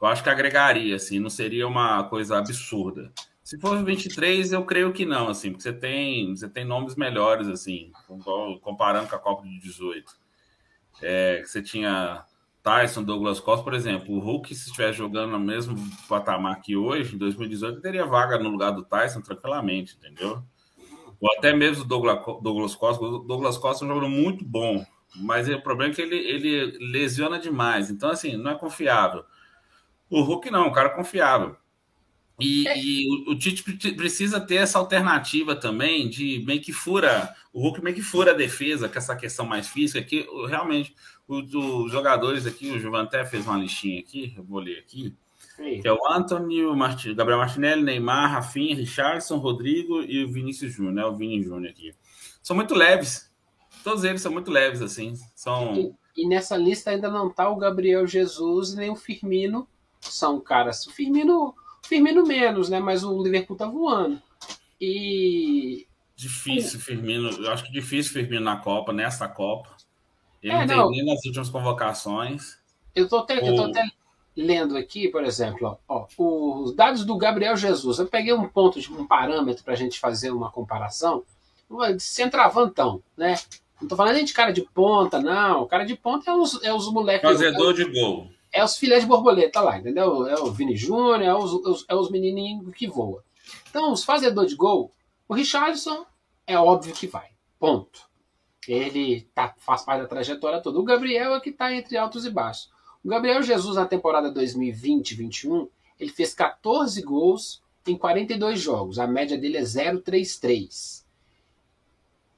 Eu 0.00 0.06
acho 0.06 0.22
que 0.22 0.30
agregaria, 0.30 0.94
assim, 0.94 1.18
não 1.18 1.30
seria 1.30 1.66
uma 1.66 2.04
coisa 2.04 2.38
absurda. 2.38 3.12
Se 3.42 3.58
for 3.58 3.82
23, 3.82 4.52
eu 4.52 4.64
creio 4.64 4.92
que 4.92 5.04
não, 5.04 5.28
assim, 5.28 5.50
porque 5.50 5.62
você 5.62 5.72
tem, 5.72 6.36
você 6.36 6.48
tem 6.48 6.64
nomes 6.64 6.94
melhores, 6.94 7.48
assim, 7.48 7.90
comparando 8.60 9.08
com 9.08 9.16
a 9.16 9.18
Copa 9.18 9.42
de 9.42 9.58
18 9.58 10.28
é, 11.02 11.42
você 11.44 11.62
tinha 11.62 12.24
Tyson, 12.62 13.02
Douglas 13.02 13.40
Costa, 13.40 13.64
por 13.64 13.74
exemplo, 13.74 14.14
o 14.14 14.18
Hulk, 14.18 14.54
se 14.54 14.66
estiver 14.66 14.92
jogando 14.92 15.32
no 15.32 15.40
mesmo 15.40 15.76
patamar 16.08 16.60
que 16.60 16.76
hoje, 16.76 17.14
em 17.14 17.18
2018, 17.18 17.80
teria 17.80 18.04
vaga 18.04 18.38
no 18.38 18.48
lugar 18.48 18.72
do 18.72 18.84
Tyson 18.84 19.20
tranquilamente, 19.20 19.96
entendeu? 19.96 20.42
Ou 21.20 21.30
até 21.32 21.52
mesmo 21.52 21.84
o 21.84 21.86
Douglas, 21.86 22.24
Douglas 22.42 22.74
Costa. 22.74 23.04
O 23.04 23.18
Douglas 23.18 23.58
Costa 23.58 23.84
é 23.84 23.86
um 23.86 23.88
jogador 23.88 24.08
muito 24.08 24.44
bom, 24.44 24.84
mas 25.16 25.48
o 25.48 25.60
problema 25.60 25.92
é 25.92 25.94
que 25.94 26.02
ele, 26.02 26.16
ele 26.16 26.78
lesiona 26.92 27.38
demais. 27.38 27.90
Então, 27.90 28.10
assim, 28.10 28.36
não 28.36 28.52
é 28.52 28.54
confiável. 28.54 29.24
O 30.08 30.22
Hulk 30.22 30.50
não, 30.50 30.68
um 30.68 30.72
cara 30.72 30.90
confiável. 30.90 31.56
E, 32.40 32.68
é. 32.68 32.78
e 32.78 33.04
o, 33.08 33.32
o, 33.32 33.38
Tite 33.38 33.62
precisa 33.94 34.40
ter 34.40 34.56
essa 34.56 34.78
alternativa 34.78 35.56
também 35.56 36.08
de 36.08 36.42
meio 36.46 36.60
que 36.60 36.72
fura, 36.72 37.34
o 37.52 37.60
Hulk 37.60 37.82
meio 37.82 37.96
que 37.96 38.02
fura 38.02 38.30
a 38.30 38.34
defesa 38.34 38.88
com 38.88 38.96
essa 38.96 39.16
questão 39.16 39.44
mais 39.44 39.66
física, 39.66 40.00
que 40.00 40.24
realmente 40.46 40.94
os, 41.26 41.52
os 41.52 41.90
jogadores 41.90 42.46
aqui, 42.46 42.70
o 42.70 42.78
Juventé 42.78 43.24
fez 43.24 43.44
uma 43.44 43.58
listinha 43.58 43.98
aqui, 43.98 44.34
eu 44.36 44.44
vou 44.44 44.60
ler 44.60 44.78
aqui, 44.78 45.16
Sim. 45.58 45.80
que 45.80 45.88
é 45.88 45.92
o 45.92 45.98
Anthony, 46.08 46.64
o 46.64 46.74
Gabriel 47.16 47.38
Martinelli, 47.38 47.82
Neymar, 47.82 48.30
Rafinha, 48.30 48.76
Richardson, 48.76 49.38
Rodrigo 49.38 50.02
e 50.02 50.24
o 50.24 50.32
Vinícius 50.32 50.72
Júnior, 50.72 50.94
né, 50.94 51.04
o 51.04 51.16
Vini 51.16 51.42
Júnior 51.42 51.72
aqui. 51.72 51.92
são 52.40 52.54
muito 52.54 52.74
leves. 52.74 53.28
Todos 53.82 54.04
eles 54.04 54.22
são 54.22 54.30
muito 54.30 54.50
leves, 54.52 54.80
assim. 54.80 55.14
São... 55.34 55.74
E, 55.74 56.22
e 56.22 56.28
nessa 56.28 56.56
lista 56.56 56.90
ainda 56.90 57.10
não 57.10 57.28
tá 57.28 57.48
o 57.48 57.56
Gabriel 57.56 58.06
Jesus 58.06 58.74
nem 58.74 58.90
o 58.90 58.96
Firmino. 58.96 59.68
São 60.00 60.40
caras. 60.40 60.86
O 60.86 60.92
Firmino, 60.92 61.54
Firmino 61.84 62.24
menos, 62.24 62.68
né? 62.68 62.78
Mas 62.78 63.02
o 63.02 63.20
Liverpool 63.22 63.56
tá 63.56 63.66
voando. 63.66 64.20
E. 64.80 65.86
Difícil, 66.14 66.80
Firmino. 66.80 67.30
Eu 67.30 67.50
acho 67.50 67.64
que 67.64 67.72
difícil 67.72 68.12
Firmino 68.12 68.44
na 68.44 68.56
Copa, 68.56 68.92
nessa 68.92 69.28
Copa. 69.28 69.76
Ele 70.42 70.52
é, 70.52 70.66
não 70.66 70.90
tem 70.90 70.90
nem 70.90 71.06
nas 71.06 71.24
últimas 71.24 71.48
convocações. 71.48 72.58
Eu 72.94 73.08
tô 73.08 73.18
até, 73.18 73.40
o... 73.42 73.46
eu 73.46 73.56
tô 73.56 73.62
até 73.64 73.88
lendo 74.38 74.76
aqui, 74.76 75.08
por 75.08 75.24
exemplo, 75.24 75.76
ó, 75.88 76.06
ó, 76.16 76.62
os 76.62 76.72
dados 76.72 77.04
do 77.04 77.18
Gabriel 77.18 77.56
Jesus. 77.56 77.98
Eu 77.98 78.06
peguei 78.06 78.32
um 78.32 78.48
ponto, 78.48 78.80
de 78.80 78.92
um 78.92 79.04
parâmetro 79.04 79.64
para 79.64 79.72
a 79.72 79.76
gente 79.76 79.98
fazer 79.98 80.30
uma 80.30 80.48
comparação. 80.48 81.24
Centravantão, 81.98 83.02
né? 83.16 83.34
Não 83.80 83.88
tô 83.88 83.96
falando 83.96 84.14
nem 84.14 84.24
de 84.24 84.32
cara 84.32 84.52
de 84.52 84.62
ponta, 84.62 85.20
não. 85.20 85.66
Cara 85.66 85.84
de 85.84 85.96
ponta 85.96 86.30
é 86.30 86.34
os, 86.34 86.62
é 86.62 86.72
os 86.72 86.90
moleques. 86.92 87.28
Fazedor 87.28 87.74
de 87.74 87.84
gol. 87.84 88.28
É 88.52 88.62
os 88.62 88.78
filés 88.78 89.02
de 89.02 89.08
borboleta 89.08 89.60
lá, 89.60 89.76
entendeu? 89.76 90.26
É 90.28 90.38
o 90.40 90.52
Vini 90.52 90.76
Júnior, 90.76 91.20
é 91.20 91.34
os, 91.34 91.52
os, 91.52 91.84
é 91.88 91.94
os 91.94 92.08
menininhos 92.08 92.72
que 92.74 92.86
voam. 92.86 93.18
Então, 93.68 93.92
os 93.92 94.04
fazedores 94.04 94.50
de 94.50 94.56
gol, 94.56 94.92
o 95.28 95.34
Richardson 95.34 96.06
é 96.46 96.56
óbvio 96.56 96.94
que 96.94 97.08
vai. 97.08 97.28
Ponto. 97.58 98.08
Ele 98.68 99.28
tá, 99.34 99.54
faz 99.58 99.82
parte 99.82 100.02
da 100.02 100.08
trajetória 100.08 100.60
toda. 100.60 100.78
O 100.78 100.84
Gabriel 100.84 101.34
é 101.34 101.40
que 101.40 101.50
está 101.50 101.74
entre 101.74 101.96
altos 101.96 102.24
e 102.24 102.30
baixos. 102.30 102.70
O 103.04 103.08
Gabriel 103.08 103.42
Jesus, 103.42 103.76
na 103.76 103.86
temporada 103.86 104.32
2020-21, 104.32 105.68
ele 105.98 106.10
fez 106.10 106.34
14 106.34 107.00
gols 107.02 107.62
em 107.86 107.96
42 107.96 108.60
jogos. 108.60 108.98
A 108.98 109.06
média 109.06 109.38
dele 109.38 109.56
é 109.56 109.62
0,33. 109.62 111.04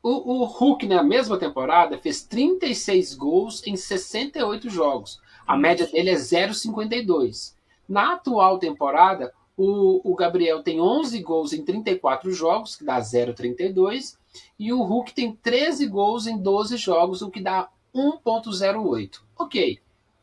O, 0.03 0.43
o 0.43 0.45
Hulk, 0.45 0.87
na 0.87 1.03
mesma 1.03 1.39
temporada, 1.39 1.99
fez 1.99 2.23
36 2.23 3.15
gols 3.15 3.67
em 3.67 3.77
68 3.77 4.71
jogos. 4.71 5.21
A 5.47 5.57
média 5.57 5.87
dele 5.87 6.11
é 6.11 6.15
0,52. 6.15 7.55
Na 7.89 8.15
atual 8.15 8.59
temporada, 8.59 9.33
o, 9.57 10.01
o, 10.11 10.15
Gabriel 10.15 10.63
tem 10.63 10.81
11 10.81 11.21
gols 11.23 11.53
em 11.53 11.63
34 11.63 12.33
jogos, 12.33 12.77
que 12.77 12.85
dá 12.85 12.99
0,32. 12.99 14.17
E 14.59 14.73
o 14.73 14.83
Hulk 14.83 15.13
tem 15.13 15.33
13 15.33 15.87
gols 15.87 16.27
em 16.27 16.39
12 16.39 16.77
jogos, 16.77 17.21
o 17.21 17.31
que 17.31 17.43
dá 17.43 17.69
1,08. 17.95 19.21
Ok. 19.39 19.81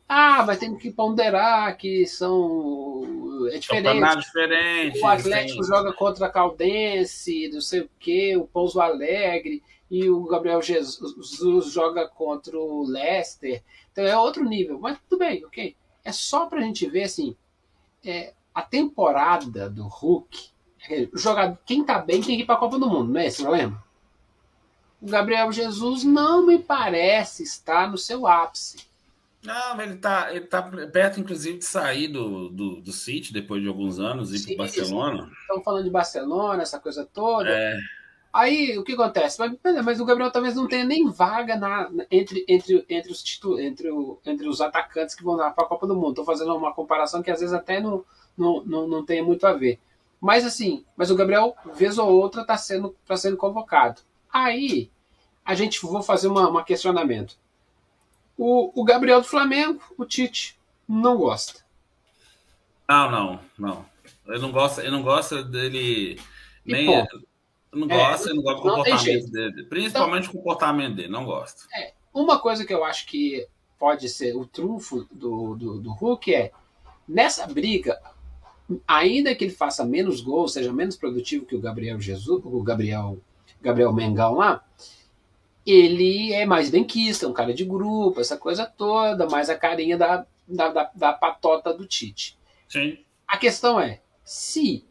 Ah, 0.10 0.46
mas 0.46 0.60
tem 0.60 0.76
que 0.78 0.90
ponderar 0.90 1.76
que 1.76 2.06
são. 2.06 3.02
É 3.52 3.58
diferente. 3.58 4.18
diferente. 4.20 5.00
O 5.00 5.08
Atlético 5.08 5.64
sim. 5.64 5.70
joga 5.70 5.92
contra 5.94 6.28
a 6.28 6.30
Caldense, 6.30 7.50
não 7.52 7.60
sei 7.60 7.82
o 7.82 7.90
quê, 8.00 8.38
o 8.38 8.48
Pouso 8.48 8.80
Alegre, 8.80 9.62
e 9.92 10.10
o 10.10 10.24
Gabriel 10.24 10.62
Jesus 10.62 11.72
joga 11.72 12.08
contra 12.08 12.58
o 12.58 12.84
Leicester. 12.84 13.62
Então 13.92 14.06
é 14.06 14.18
outro 14.18 14.46
nível. 14.46 14.80
Mas 14.80 14.98
tudo 15.10 15.20
bem, 15.20 15.44
ok. 15.44 15.76
É 16.06 16.12
só 16.14 16.46
pra 16.46 16.62
gente 16.62 16.88
ver 16.88 17.04
assim. 17.04 17.36
É, 18.06 18.34
a 18.56 18.62
temporada 18.62 19.70
do 19.70 19.84
Hulk. 19.84 20.50
É, 20.90 21.08
jogador, 21.14 21.58
quem 21.66 21.84
tá 21.84 22.00
bem 22.00 22.22
tem 22.22 22.38
que 22.38 22.44
ir 22.44 22.46
pra 22.46 22.56
Copa 22.56 22.80
do 22.80 22.90
Mundo, 22.90 23.12
não 23.12 23.20
é 23.20 23.28
esse 23.28 23.42
problema? 23.42 23.84
O 25.02 25.06
Gabriel 25.06 25.52
Jesus 25.52 26.06
não 26.06 26.46
me 26.46 26.58
parece 26.58 27.44
estar 27.44 27.92
no 27.92 27.98
seu 27.98 28.26
ápice. 28.26 28.87
Não, 29.48 29.82
ele 29.82 29.96
tá, 29.96 30.28
ele 30.30 30.46
tá 30.46 30.62
perto, 30.92 31.22
inclusive, 31.22 31.58
de 31.58 31.64
sair 31.64 32.10
do, 32.10 32.50
do, 32.50 32.82
do 32.82 32.92
City 32.92 33.32
depois 33.32 33.62
de 33.62 33.70
alguns 33.70 33.98
anos 33.98 34.34
e 34.34 34.46
para 34.46 34.66
Barcelona. 34.66 35.32
Estão 35.40 35.64
falando 35.64 35.86
de 35.86 35.90
Barcelona, 35.90 36.64
essa 36.64 36.78
coisa 36.78 37.08
toda. 37.14 37.50
É. 37.50 37.80
Aí 38.34 38.78
o 38.78 38.84
que 38.84 38.92
acontece? 38.92 39.40
Mas, 39.40 39.86
mas, 39.86 40.02
o 40.02 40.06
Gabriel 40.06 40.30
talvez 40.30 40.54
não 40.54 40.68
tenha 40.68 40.84
nem 40.84 41.10
vaga 41.10 41.56
na, 41.56 41.90
entre, 42.12 42.44
entre, 42.46 42.86
entre, 42.90 43.10
os, 43.10 43.24
titu, 43.24 43.58
entre, 43.58 43.90
o, 43.90 44.20
entre 44.26 44.50
os 44.50 44.60
atacantes 44.60 45.16
que 45.16 45.24
vão 45.24 45.38
para 45.38 45.48
a 45.50 45.66
Copa 45.66 45.88
do 45.88 45.96
Mundo. 45.96 46.10
Estou 46.10 46.26
fazendo 46.26 46.54
uma 46.54 46.74
comparação 46.74 47.24
que 47.24 47.32
às 47.32 47.40
vezes 47.40 47.56
até 47.56 47.80
não, 47.80 48.04
não, 48.38 48.62
não, 48.66 48.86
não 48.86 49.06
tem 49.06 49.24
muito 49.24 49.48
a 49.48 49.54
ver. 49.54 49.80
Mas 50.20 50.46
assim, 50.46 50.84
mas 50.98 51.10
o 51.10 51.16
Gabriel, 51.16 51.56
vez 51.74 51.98
ou 51.98 52.10
outra, 52.12 52.42
está 52.42 52.58
sendo, 52.58 52.94
tá 53.08 53.16
sendo 53.16 53.38
convocado. 53.38 54.02
Aí 54.30 54.92
a 55.46 55.56
gente 55.56 55.82
vou 55.82 56.04
fazer 56.04 56.28
uma, 56.28 56.50
uma 56.50 56.66
questionamento. 56.66 57.38
O, 58.38 58.82
o 58.82 58.84
Gabriel 58.84 59.22
do 59.22 59.28
Flamengo, 59.28 59.82
o 59.98 60.06
Tite, 60.06 60.58
não 60.88 61.18
gosta. 61.18 61.66
Não, 62.88 63.12
não, 63.12 63.40
não. 63.58 63.86
Ele 64.28 64.40
não 64.40 64.52
gosta, 64.52 64.82
ele 64.82 64.92
não 64.92 65.02
gosta 65.02 65.44
dele. 65.44 66.20
E 66.66 66.72
nem. 66.72 66.86
Não 67.74 67.88
gosta, 67.88 68.30
é, 68.30 68.34
não 68.34 68.42
gosta 68.42 68.60
do 68.60 68.70
comportamento 68.70 69.32
dele. 69.32 69.64
Principalmente 69.64 70.28
então, 70.28 70.36
o 70.36 70.38
comportamento 70.38 70.96
dele, 70.96 71.10
não 71.10 71.26
gosta. 71.26 71.64
É, 71.76 71.94
uma 72.14 72.40
coisa 72.40 72.66
que 72.66 72.74
eu 72.74 72.84
acho 72.84 73.06
que 73.08 73.48
pode 73.78 74.10
ser 74.10 74.36
o 74.36 74.46
trunfo 74.46 75.08
do, 75.12 75.56
do, 75.56 75.80
do 75.80 75.92
Hulk 75.92 76.34
é 76.34 76.52
nessa 77.08 77.46
briga, 77.46 78.00
ainda 78.88 79.34
que 79.36 79.44
ele 79.44 79.54
faça 79.54 79.86
menos 79.86 80.22
gols, 80.22 80.54
seja 80.54 80.74
menos 80.74 80.96
produtivo 80.96 81.46
que 81.46 81.56
o 81.56 81.62
Gabriel 81.62 82.00
Jesus, 82.00 82.42
o 82.44 82.64
Gabriel, 82.64 83.20
Gabriel 83.62 83.94
Mengão 83.94 84.36
lá, 84.36 84.66
ele 85.68 86.32
é 86.32 86.46
mais 86.46 86.70
benquista, 86.70 87.28
um 87.28 87.34
cara 87.34 87.54
de 87.54 87.66
grupo, 87.66 88.22
essa 88.22 88.38
coisa 88.38 88.66
toda, 88.66 89.28
mais 89.28 89.50
a 89.50 89.58
carinha 89.58 89.98
da, 89.98 90.26
da, 90.48 90.70
da, 90.70 90.92
da 90.96 91.14
patota 91.14 91.74
do 91.74 91.86
Tite. 91.86 92.40
Sim. 92.70 92.98
A 93.28 93.38
questão 93.38 93.78
é, 93.78 94.02
se 94.24 94.88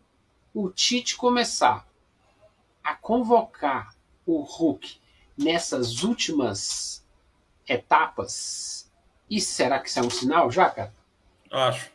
o 0.52 0.68
Tite 0.68 1.16
começar 1.16 1.88
a 2.84 2.94
convocar 2.94 3.96
o 4.26 4.42
Hulk 4.42 5.00
nessas 5.36 6.02
últimas 6.02 7.02
etapas, 7.66 8.92
isso 9.30 9.54
será 9.54 9.78
que 9.80 9.88
isso 9.88 9.98
é 9.98 10.02
um 10.02 10.10
sinal 10.10 10.50
já, 10.50 10.68
cara? 10.68 10.94
Acho. 11.50 11.90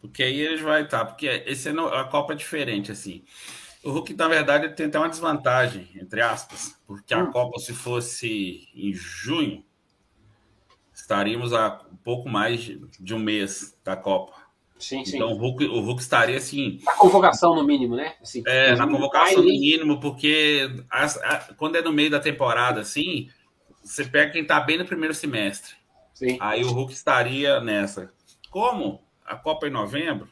Porque 0.00 0.22
aí 0.22 0.38
ele 0.38 0.62
vai 0.62 0.82
estar, 0.82 1.04
porque 1.04 1.26
esse 1.46 1.68
ano 1.68 1.88
a 1.88 2.04
Copa 2.04 2.34
é 2.34 2.36
diferente, 2.36 2.92
assim. 2.92 3.24
O 3.84 3.90
Hulk, 3.90 4.14
na 4.14 4.28
verdade, 4.28 4.74
tem 4.74 4.86
até 4.86 4.98
uma 4.98 5.08
desvantagem, 5.08 5.90
entre 5.94 6.22
aspas, 6.22 6.74
porque 6.86 7.12
a 7.12 7.22
hum. 7.22 7.30
Copa, 7.30 7.58
se 7.58 7.74
fosse 7.74 8.68
em 8.74 8.92
junho, 8.94 9.62
estaríamos 10.92 11.52
a 11.52 11.82
um 11.92 11.96
pouco 11.96 12.28
mais 12.28 12.60
de 12.60 13.14
um 13.14 13.18
mês 13.18 13.78
da 13.84 13.94
Copa. 13.94 14.44
Sim, 14.78 15.04
sim. 15.04 15.16
Então 15.16 15.32
o 15.32 15.36
Hulk, 15.36 15.64
o 15.66 15.80
Hulk 15.80 16.00
estaria 16.00 16.36
assim. 16.36 16.80
Na 16.82 16.94
convocação, 16.94 17.54
no 17.54 17.62
mínimo, 17.62 17.94
né? 17.94 18.14
Assim, 18.20 18.42
é, 18.46 18.74
na 18.74 18.86
convocação, 18.86 19.42
no 19.42 19.44
mínimo, 19.44 20.00
porque 20.00 20.68
as, 20.90 21.16
a, 21.18 21.54
quando 21.56 21.76
é 21.76 21.82
no 21.82 21.92
meio 21.92 22.10
da 22.10 22.20
temporada, 22.20 22.80
assim, 22.80 23.28
você 23.82 24.04
pega 24.04 24.32
quem 24.32 24.42
está 24.42 24.60
bem 24.60 24.78
no 24.78 24.84
primeiro 24.84 25.14
semestre. 25.14 25.74
Sim. 26.12 26.38
Aí 26.40 26.64
o 26.64 26.72
Hulk 26.72 26.92
estaria 26.92 27.60
nessa. 27.60 28.12
Como 28.50 29.02
a 29.24 29.36
Copa 29.36 29.66
é 29.66 29.68
em 29.68 29.72
novembro, 29.72 30.28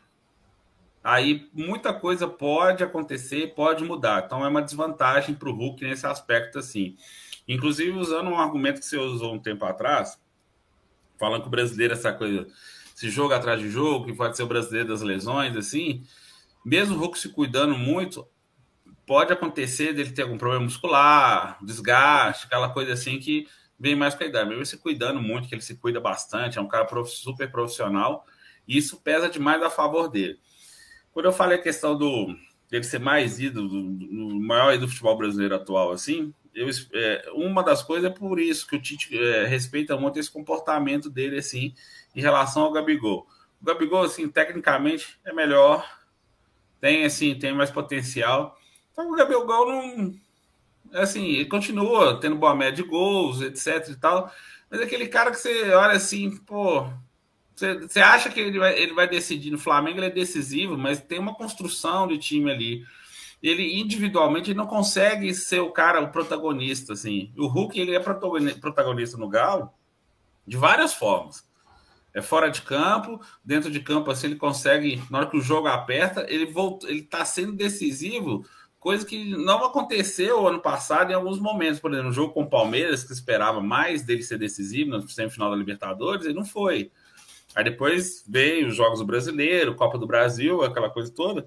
aí 1.02 1.48
muita 1.52 1.92
coisa 1.92 2.28
pode 2.28 2.84
acontecer, 2.84 3.54
pode 3.54 3.84
mudar. 3.84 4.24
Então 4.24 4.44
é 4.44 4.48
uma 4.48 4.62
desvantagem 4.62 5.34
para 5.34 5.48
o 5.48 5.52
Hulk 5.52 5.84
nesse 5.84 6.06
aspecto 6.06 6.58
assim. 6.58 6.96
Inclusive 7.46 7.90
usando 7.92 8.30
um 8.30 8.38
argumento 8.38 8.80
que 8.80 8.86
você 8.86 8.96
usou 8.96 9.34
um 9.34 9.38
tempo 9.38 9.64
atrás, 9.64 10.20
falando 11.18 11.42
que 11.42 11.48
o 11.48 11.50
brasileiro 11.50 11.94
essa 11.94 12.12
coisa, 12.12 12.46
se 12.94 13.10
jogo 13.10 13.34
atrás 13.34 13.60
de 13.60 13.68
jogo, 13.68 14.06
que 14.06 14.12
pode 14.12 14.36
ser 14.36 14.44
o 14.44 14.46
brasileiro 14.46 14.88
das 14.88 15.02
lesões, 15.02 15.56
assim, 15.56 16.04
mesmo 16.64 16.96
o 16.96 16.98
Hulk 16.98 17.18
se 17.18 17.28
cuidando 17.30 17.76
muito, 17.76 18.26
pode 19.06 19.32
acontecer 19.32 19.92
dele 19.92 20.12
ter 20.12 20.22
algum 20.22 20.38
problema 20.38 20.64
muscular, 20.64 21.58
desgaste, 21.62 22.46
aquela 22.46 22.68
coisa 22.70 22.92
assim 22.92 23.18
que 23.18 23.48
vem 23.78 23.96
mais 23.96 24.14
com 24.14 24.22
a 24.22 24.26
idade. 24.26 24.48
Mesmo 24.48 24.64
se 24.64 24.78
cuidando 24.78 25.20
muito, 25.20 25.48
que 25.48 25.54
ele 25.54 25.62
se 25.62 25.76
cuida 25.76 26.00
bastante, 26.00 26.58
é 26.58 26.60
um 26.62 26.68
cara 26.68 26.86
super 27.06 27.50
profissional, 27.50 28.24
e 28.66 28.78
isso 28.78 29.00
pesa 29.00 29.28
demais 29.28 29.60
a 29.62 29.68
favor 29.68 30.08
dele. 30.08 30.38
Quando 31.12 31.26
eu 31.26 31.32
falei 31.32 31.58
a 31.58 31.62
questão 31.62 31.96
do 31.96 32.34
dele 32.70 32.84
ser 32.84 33.00
mais 33.00 33.38
ídolo, 33.38 33.68
do, 33.68 33.82
do 33.82 34.40
maior 34.40 34.76
do 34.78 34.88
futebol 34.88 35.16
brasileiro 35.16 35.54
atual, 35.54 35.92
assim, 35.92 36.32
eu, 36.54 36.68
é, 36.94 37.30
uma 37.34 37.62
das 37.62 37.82
coisas 37.82 38.10
é 38.10 38.14
por 38.14 38.40
isso 38.40 38.66
que 38.66 38.76
o 38.76 38.80
Tite 38.80 39.16
é, 39.16 39.46
respeita 39.46 39.96
muito 39.96 40.18
esse 40.18 40.30
comportamento 40.30 41.10
dele, 41.10 41.38
assim, 41.38 41.74
em 42.14 42.20
relação 42.20 42.62
ao 42.62 42.72
Gabigol. 42.72 43.26
O 43.60 43.64
Gabigol, 43.64 44.04
assim, 44.04 44.28
tecnicamente 44.28 45.18
é 45.24 45.32
melhor, 45.32 45.86
tem, 46.80 47.04
assim, 47.04 47.34
tem 47.38 47.54
mais 47.54 47.70
potencial. 47.70 48.58
Então 48.92 49.10
o 49.10 49.16
Gabigol 49.16 49.68
não. 49.68 50.14
Assim, 50.94 51.26
ele 51.26 51.46
continua 51.46 52.20
tendo 52.20 52.36
boa 52.36 52.54
média 52.54 52.82
de 52.82 52.82
gols, 52.82 53.40
etc 53.40 53.88
e 53.88 53.96
tal, 53.96 54.30
mas 54.70 54.80
é 54.80 54.84
aquele 54.84 55.08
cara 55.08 55.30
que 55.30 55.38
você 55.38 55.70
olha 55.72 55.94
assim, 55.94 56.36
pô, 56.38 56.86
você, 57.54 58.00
acha 58.00 58.30
que 58.30 58.40
ele 58.40 58.58
vai, 58.58 58.78
ele 58.78 58.94
vai 58.94 59.08
decidir 59.08 59.50
no 59.50 59.58
Flamengo, 59.58 59.98
ele 59.98 60.06
é 60.06 60.10
decisivo, 60.10 60.76
mas 60.76 61.00
tem 61.00 61.18
uma 61.18 61.34
construção 61.34 62.06
de 62.06 62.18
time 62.18 62.50
ali. 62.50 62.84
Ele 63.42 63.80
individualmente 63.80 64.50
ele 64.50 64.58
não 64.58 64.66
consegue 64.66 65.34
ser 65.34 65.60
o 65.60 65.70
cara, 65.70 66.00
o 66.00 66.10
protagonista. 66.10 66.92
Assim. 66.92 67.32
O 67.36 67.46
Hulk 67.46 67.78
ele 67.78 67.94
é 67.94 68.00
protagonista 68.00 69.16
no 69.16 69.28
Galo 69.28 69.70
de 70.46 70.56
várias 70.56 70.94
formas. 70.94 71.44
É 72.14 72.20
fora 72.20 72.50
de 72.50 72.60
campo, 72.62 73.20
dentro 73.42 73.70
de 73.70 73.80
campo, 73.80 74.10
assim, 74.10 74.26
ele 74.26 74.36
consegue, 74.36 75.02
na 75.10 75.18
hora 75.18 75.30
que 75.30 75.36
o 75.36 75.40
jogo 75.40 75.66
aperta, 75.66 76.26
ele 76.28 76.44
volta, 76.44 76.86
ele 76.86 77.00
está 77.00 77.24
sendo 77.24 77.54
decisivo 77.54 78.44
Coisa 78.82 79.06
que 79.06 79.30
não 79.36 79.64
aconteceu 79.64 80.44
ano 80.48 80.60
passado 80.60 81.12
em 81.12 81.14
alguns 81.14 81.38
momentos. 81.38 81.78
Por 81.78 81.92
exemplo, 81.92 82.08
no 82.08 82.12
jogo 82.12 82.34
com 82.34 82.42
o 82.42 82.50
Palmeiras, 82.50 83.04
que 83.04 83.12
esperava 83.12 83.60
mais 83.60 84.02
dele 84.02 84.24
ser 84.24 84.38
decisivo 84.38 84.90
no 84.90 85.08
semifinal 85.08 85.50
da 85.50 85.56
Libertadores, 85.56 86.24
ele 86.24 86.34
não 86.34 86.44
foi. 86.44 86.90
Aí 87.54 87.64
depois 87.64 88.24
veio 88.26 88.68
os 88.68 88.76
Jogos 88.76 89.00
do 89.00 89.04
Brasileiro, 89.04 89.74
Copa 89.74 89.98
do 89.98 90.06
Brasil, 90.06 90.62
aquela 90.62 90.90
coisa 90.90 91.12
toda. 91.12 91.46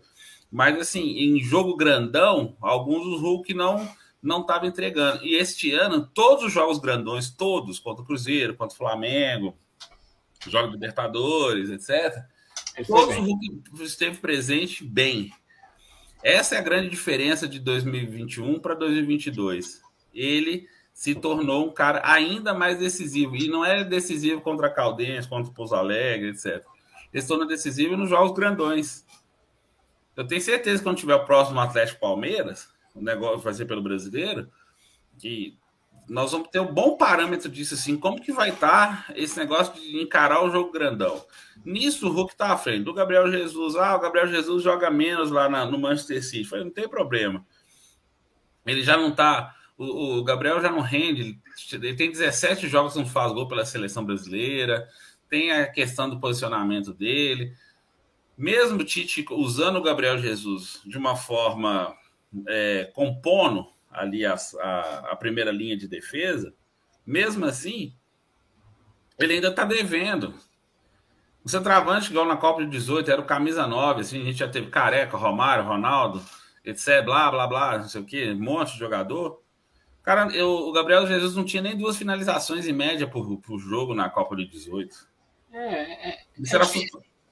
Mas, 0.52 0.80
assim, 0.80 1.18
em 1.18 1.42
jogo 1.42 1.76
grandão, 1.76 2.56
alguns 2.62 3.04
do 3.04 3.18
Hulk 3.18 3.54
não 3.54 3.88
não 4.26 4.42
estava 4.42 4.66
entregando. 4.66 5.24
E 5.24 5.36
este 5.36 5.72
ano, 5.72 6.10
todos 6.12 6.46
os 6.46 6.52
jogos 6.52 6.80
grandões, 6.80 7.30
todos, 7.30 7.78
contra 7.80 8.04
o 8.04 8.06
Cruzeiro, 8.06 8.56
contra 8.56 8.74
o 8.74 8.78
Flamengo, 8.78 9.56
Jogos 10.48 10.72
Libertadores, 10.72 11.70
etc., 11.70 12.24
todos 12.88 13.16
o 13.16 13.22
Hulk 13.22 13.62
esteve 13.82 14.18
presente 14.18 14.84
bem. 14.84 15.32
Essa 16.24 16.56
é 16.56 16.58
a 16.58 16.64
grande 16.64 16.90
diferença 16.90 17.48
de 17.48 17.60
2021 17.60 18.60
para 18.60 18.74
2022. 18.74 19.80
Ele 20.12 20.68
se 20.96 21.14
tornou 21.14 21.68
um 21.68 21.72
cara 21.74 22.02
ainda 22.06 22.54
mais 22.54 22.80
decisivo. 22.80 23.36
E 23.36 23.50
não 23.50 23.66
é 23.66 23.84
decisivo 23.84 24.40
contra 24.40 24.70
Caldense, 24.70 25.28
contra 25.28 25.52
o 25.52 25.54
Pouso 25.54 25.76
Alegre, 25.76 26.30
etc. 26.30 26.66
Ele 27.14 27.22
se 27.22 27.28
torna 27.28 27.46
decisivo 27.46 27.98
nos 27.98 28.10
jogos 28.10 28.32
grandões. 28.32 29.06
Eu 30.16 30.26
tenho 30.26 30.40
certeza 30.40 30.78
que 30.78 30.86
quando 30.86 30.98
tiver 30.98 31.16
o 31.16 31.26
próximo 31.26 31.60
Atlético 31.60 32.00
Palmeiras, 32.00 32.70
o 32.96 33.02
negócio 33.02 33.40
vai 33.40 33.54
ser 33.54 33.66
pelo 33.66 33.82
brasileiro, 33.82 34.50
que 35.20 35.58
nós 36.08 36.32
vamos 36.32 36.48
ter 36.48 36.62
um 36.62 36.74
bom 36.74 36.96
parâmetro 36.96 37.50
disso, 37.50 37.74
assim, 37.74 37.98
como 37.98 38.22
que 38.22 38.32
vai 38.32 38.52
estar 38.52 39.08
tá 39.08 39.14
esse 39.18 39.38
negócio 39.38 39.74
de 39.74 40.02
encarar 40.02 40.46
o 40.46 40.50
jogo 40.50 40.72
grandão. 40.72 41.26
Nisso, 41.66 42.08
o 42.08 42.12
Hulk 42.12 42.32
está 42.32 42.54
à 42.54 42.58
frente. 42.58 42.86
Do 42.86 42.94
Gabriel 42.94 43.30
Jesus, 43.30 43.76
ah, 43.76 43.98
o 43.98 44.00
Gabriel 44.00 44.28
Jesus 44.28 44.64
joga 44.64 44.90
menos 44.90 45.30
lá 45.30 45.50
na, 45.50 45.66
no 45.66 45.78
Manchester 45.78 46.24
City. 46.24 46.46
Falei, 46.46 46.64
não 46.64 46.72
tem 46.72 46.88
problema. 46.88 47.46
Ele 48.66 48.82
já 48.82 48.96
não 48.96 49.10
está. 49.10 49.54
O, 49.78 50.20
o, 50.20 50.24
Gabriel 50.24 50.62
já 50.62 50.72
não 50.72 50.80
rende. 50.80 51.40
Ele 51.72 51.96
tem 51.96 52.12
17 52.12 52.68
jogos 52.68 52.94
que 52.94 53.00
não 53.00 53.06
faz 53.06 53.34
gol 53.34 53.48
pela 53.48 53.66
seleção 53.66 54.06
brasileira. 54.06 54.88
Tem 55.30 55.52
a 55.52 55.68
questão 55.68 56.10
do 56.10 56.20
posicionamento 56.20 56.94
dele. 56.94 57.54
Mesmo 58.38 58.84
Tite 58.84 59.26
usando 59.32 59.78
o 59.78 59.82
Gabriel 59.82 60.18
Jesus 60.18 60.82
de 60.86 60.98
uma 60.98 61.16
forma 61.16 61.96
é, 62.48 62.92
compondo 62.94 63.68
ali 63.90 64.26
a, 64.26 64.36
a, 64.60 65.12
a, 65.12 65.16
primeira 65.16 65.52
linha 65.52 65.78
de 65.78 65.88
defesa, 65.88 66.54
mesmo 67.06 67.46
assim, 67.46 67.96
ele 69.18 69.36
ainda 69.36 69.48
está 69.48 69.64
devendo. 69.64 70.34
O 71.44 71.50
centroavante, 71.50 72.10
igual 72.10 72.26
na 72.26 72.36
Copa 72.36 72.64
de 72.64 72.70
18, 72.70 73.10
era 73.10 73.22
o 73.22 73.26
camisa 73.26 73.66
9, 73.66 74.02
assim, 74.02 74.22
a 74.22 74.26
gente 74.26 74.40
já 74.40 74.50
teve 74.50 74.70
Careca, 74.70 75.16
Romário, 75.16 75.64
Ronaldo, 75.64 76.22
etc, 76.64 77.06
blá, 77.06 77.32
blá, 77.32 77.48
blá, 77.48 77.78
não 77.78 77.88
sei 77.88 78.02
o 78.02 78.06
quê, 78.06 78.32
um 78.32 78.44
monte 78.44 78.74
de 78.74 78.80
jogador. 78.80 79.45
Cara, 80.06 80.32
eu, 80.36 80.50
o 80.50 80.72
Gabriel 80.72 81.08
Jesus 81.08 81.36
não 81.36 81.44
tinha 81.44 81.64
nem 81.64 81.76
duas 81.76 81.98
finalizações 81.98 82.68
em 82.68 82.74
média 82.74 83.08
por, 83.08 83.38
por 83.38 83.58
jogo 83.58 83.96
na 83.96 84.08
Copa 84.08 84.36
de 84.36 84.46
18. 84.46 84.96
É, 85.52 86.10
é, 86.10 86.20
isso 86.38 86.56
era, 86.56 86.66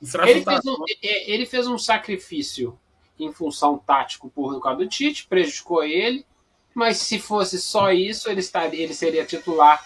isso 0.01 0.17
era 0.17 0.29
ele, 0.29 0.43
fez 0.43 0.65
um, 0.65 0.77
ele 1.01 1.45
fez 1.45 1.67
um 1.67 1.77
sacrifício 1.77 2.79
em 3.19 3.31
função 3.31 3.77
tático 3.77 4.27
por 4.27 4.59
causa 4.59 4.79
do 4.79 4.87
Tite, 4.87 5.27
prejudicou 5.27 5.83
ele, 5.83 6.25
mas 6.73 6.97
se 6.97 7.19
fosse 7.19 7.61
só 7.61 7.91
isso, 7.91 8.27
ele, 8.27 8.39
estaria, 8.39 8.83
ele 8.83 8.93
seria 8.95 9.23
titular 9.23 9.79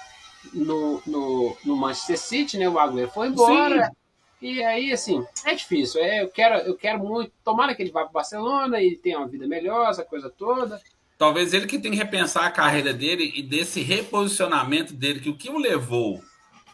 no, 0.54 1.02
no, 1.06 1.58
no 1.66 1.76
Manchester 1.76 2.18
City, 2.18 2.58
né? 2.58 2.70
O 2.70 2.80
Agüero 2.80 3.12
foi 3.12 3.28
embora. 3.28 3.88
Sim. 3.88 3.92
E 4.40 4.64
aí, 4.64 4.94
assim, 4.94 5.26
é 5.44 5.54
difícil. 5.54 6.02
É, 6.02 6.22
eu, 6.22 6.30
quero, 6.30 6.56
eu 6.60 6.76
quero 6.78 7.00
muito. 7.00 7.34
Tomara 7.44 7.76
que 7.76 7.82
ele 7.82 7.92
vá 7.92 8.04
para 8.04 8.14
Barcelona 8.14 8.82
e 8.82 8.96
tenha 8.96 9.18
uma 9.18 9.28
vida 9.28 9.46
melhor, 9.46 9.90
essa 9.90 10.06
coisa 10.06 10.30
toda. 10.30 10.80
Talvez 11.18 11.54
ele 11.54 11.66
que 11.66 11.80
tem 11.80 11.92
que 11.92 11.98
repensar 11.98 12.46
a 12.46 12.52
carreira 12.52 12.94
dele 12.94 13.32
e 13.36 13.42
desse 13.42 13.82
reposicionamento 13.82 14.94
dele, 14.94 15.20
que 15.20 15.30
o 15.30 15.38
que 15.38 15.50
o 15.50 15.58
levou 15.58 16.22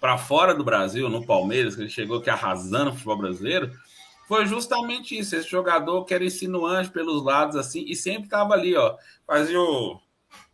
para 0.01 0.17
fora 0.17 0.53
do 0.53 0.65
Brasil, 0.65 1.09
no 1.09 1.25
Palmeiras, 1.25 1.75
que 1.75 1.81
ele 1.81 1.89
chegou 1.89 2.17
aqui 2.17 2.29
arrasando 2.29 2.89
o 2.89 2.93
futebol 2.93 3.17
brasileiro, 3.17 3.71
foi 4.27 4.45
justamente 4.45 5.17
isso. 5.17 5.35
Esse 5.35 5.49
jogador 5.49 6.03
que 6.03 6.13
era 6.13 6.25
insinuante 6.25 6.89
pelos 6.89 7.23
lados, 7.23 7.55
assim, 7.55 7.85
e 7.87 7.95
sempre 7.95 8.27
tava 8.27 8.53
ali, 8.53 8.75
ó. 8.75 8.97
Fazia 9.25 9.59
o 9.59 9.97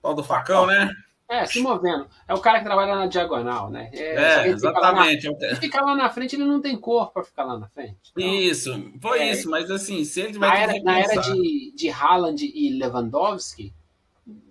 tal 0.02 0.14
do 0.14 0.24
facão, 0.24 0.68
né? 0.68 0.92
É, 1.28 1.46
se 1.46 1.62
movendo. 1.62 2.08
É 2.28 2.34
o 2.34 2.40
cara 2.40 2.58
que 2.58 2.66
trabalha 2.66 2.96
na 2.96 3.06
diagonal, 3.06 3.70
né? 3.70 3.90
É, 3.94 4.16
é 4.16 4.48
exatamente. 4.48 5.22
Fica 5.22 5.40
lá, 5.40 5.50
na, 5.52 5.56
ficar 5.56 5.82
lá 5.82 5.96
na 5.96 6.10
frente, 6.10 6.36
ele 6.36 6.46
não 6.46 6.60
tem 6.60 6.76
cor 6.76 7.12
para 7.12 7.24
ficar 7.24 7.44
lá 7.44 7.58
na 7.58 7.70
frente. 7.70 8.12
Então, 8.18 8.34
isso, 8.34 8.92
foi 9.00 9.20
é, 9.20 9.32
isso, 9.32 9.50
mas 9.50 9.70
assim, 9.70 10.04
se 10.04 10.22
ele 10.22 10.40
vai. 10.40 10.50
Na 10.50 10.58
era, 10.58 10.84
na 10.84 11.00
era 11.00 11.22
de, 11.22 11.72
de 11.76 11.90
Haaland 11.90 12.44
e 12.44 12.78
Lewandowski, 12.80 13.74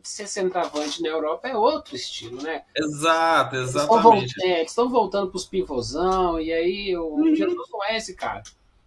ser 0.03 0.27
centroavante 0.27 1.03
na 1.03 1.09
Europa 1.09 1.49
é 1.49 1.57
outro 1.57 1.95
estilo, 1.97 2.43
né? 2.43 2.65
Exato, 2.75 3.57
exatamente. 3.57 4.35
Eles 4.43 4.71
estão 4.71 4.89
voltando 4.89 5.29
para 5.29 5.37
os 5.37 5.45
pivôzão, 5.45 6.41
e 6.41 6.53
aí 6.53 6.97
o 6.97 7.15
uhum. 7.15 7.35
Jesus 7.35 7.69
não 7.71 7.85
é 7.85 7.97
esse 7.97 8.15
cara. 8.15 8.43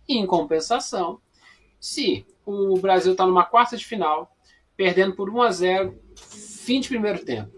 E, 0.08 0.18
em 0.18 0.26
compensação, 0.26 1.20
se 1.80 2.26
o 2.46 2.78
Brasil 2.80 3.12
está 3.12 3.26
numa 3.26 3.46
quarta 3.46 3.78
de 3.78 3.86
final, 3.86 4.36
perdendo 4.76 5.16
por 5.16 5.30
1 5.30 5.42
a 5.42 5.52
0 5.52 6.00
fim 6.16 6.80
de 6.80 6.88
primeiro 6.88 7.24
tempo. 7.24 7.52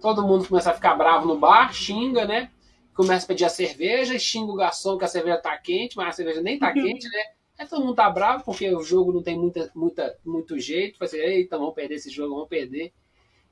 Todo 0.00 0.26
mundo 0.26 0.48
começa 0.48 0.70
a 0.70 0.74
ficar 0.74 0.94
bravo 0.94 1.26
no 1.26 1.38
bar, 1.38 1.72
xinga, 1.72 2.24
né? 2.24 2.50
Começa 2.94 3.24
a 3.24 3.28
pedir 3.28 3.44
a 3.44 3.48
cerveja, 3.48 4.18
xinga 4.18 4.52
o 4.52 4.56
garçom 4.56 4.98
que 4.98 5.04
a 5.04 5.08
cerveja 5.08 5.38
tá 5.38 5.56
quente, 5.56 5.96
mas 5.96 6.08
a 6.08 6.12
cerveja 6.12 6.40
nem 6.40 6.58
tá 6.58 6.68
uhum. 6.68 6.74
quente, 6.74 7.08
né? 7.08 7.22
Aí 7.60 7.68
todo 7.68 7.84
mundo 7.84 7.94
tá 7.94 8.08
bravo 8.08 8.42
porque 8.42 8.74
o 8.74 8.82
jogo 8.82 9.12
não 9.12 9.22
tem 9.22 9.38
muita, 9.38 9.70
muita, 9.74 10.16
muito 10.24 10.58
jeito. 10.58 10.98
Vai 10.98 11.06
ser, 11.06 11.18
eita, 11.18 11.58
vamos 11.58 11.74
perder 11.74 11.96
esse 11.96 12.08
jogo, 12.08 12.34
vamos 12.34 12.48
perder. 12.48 12.90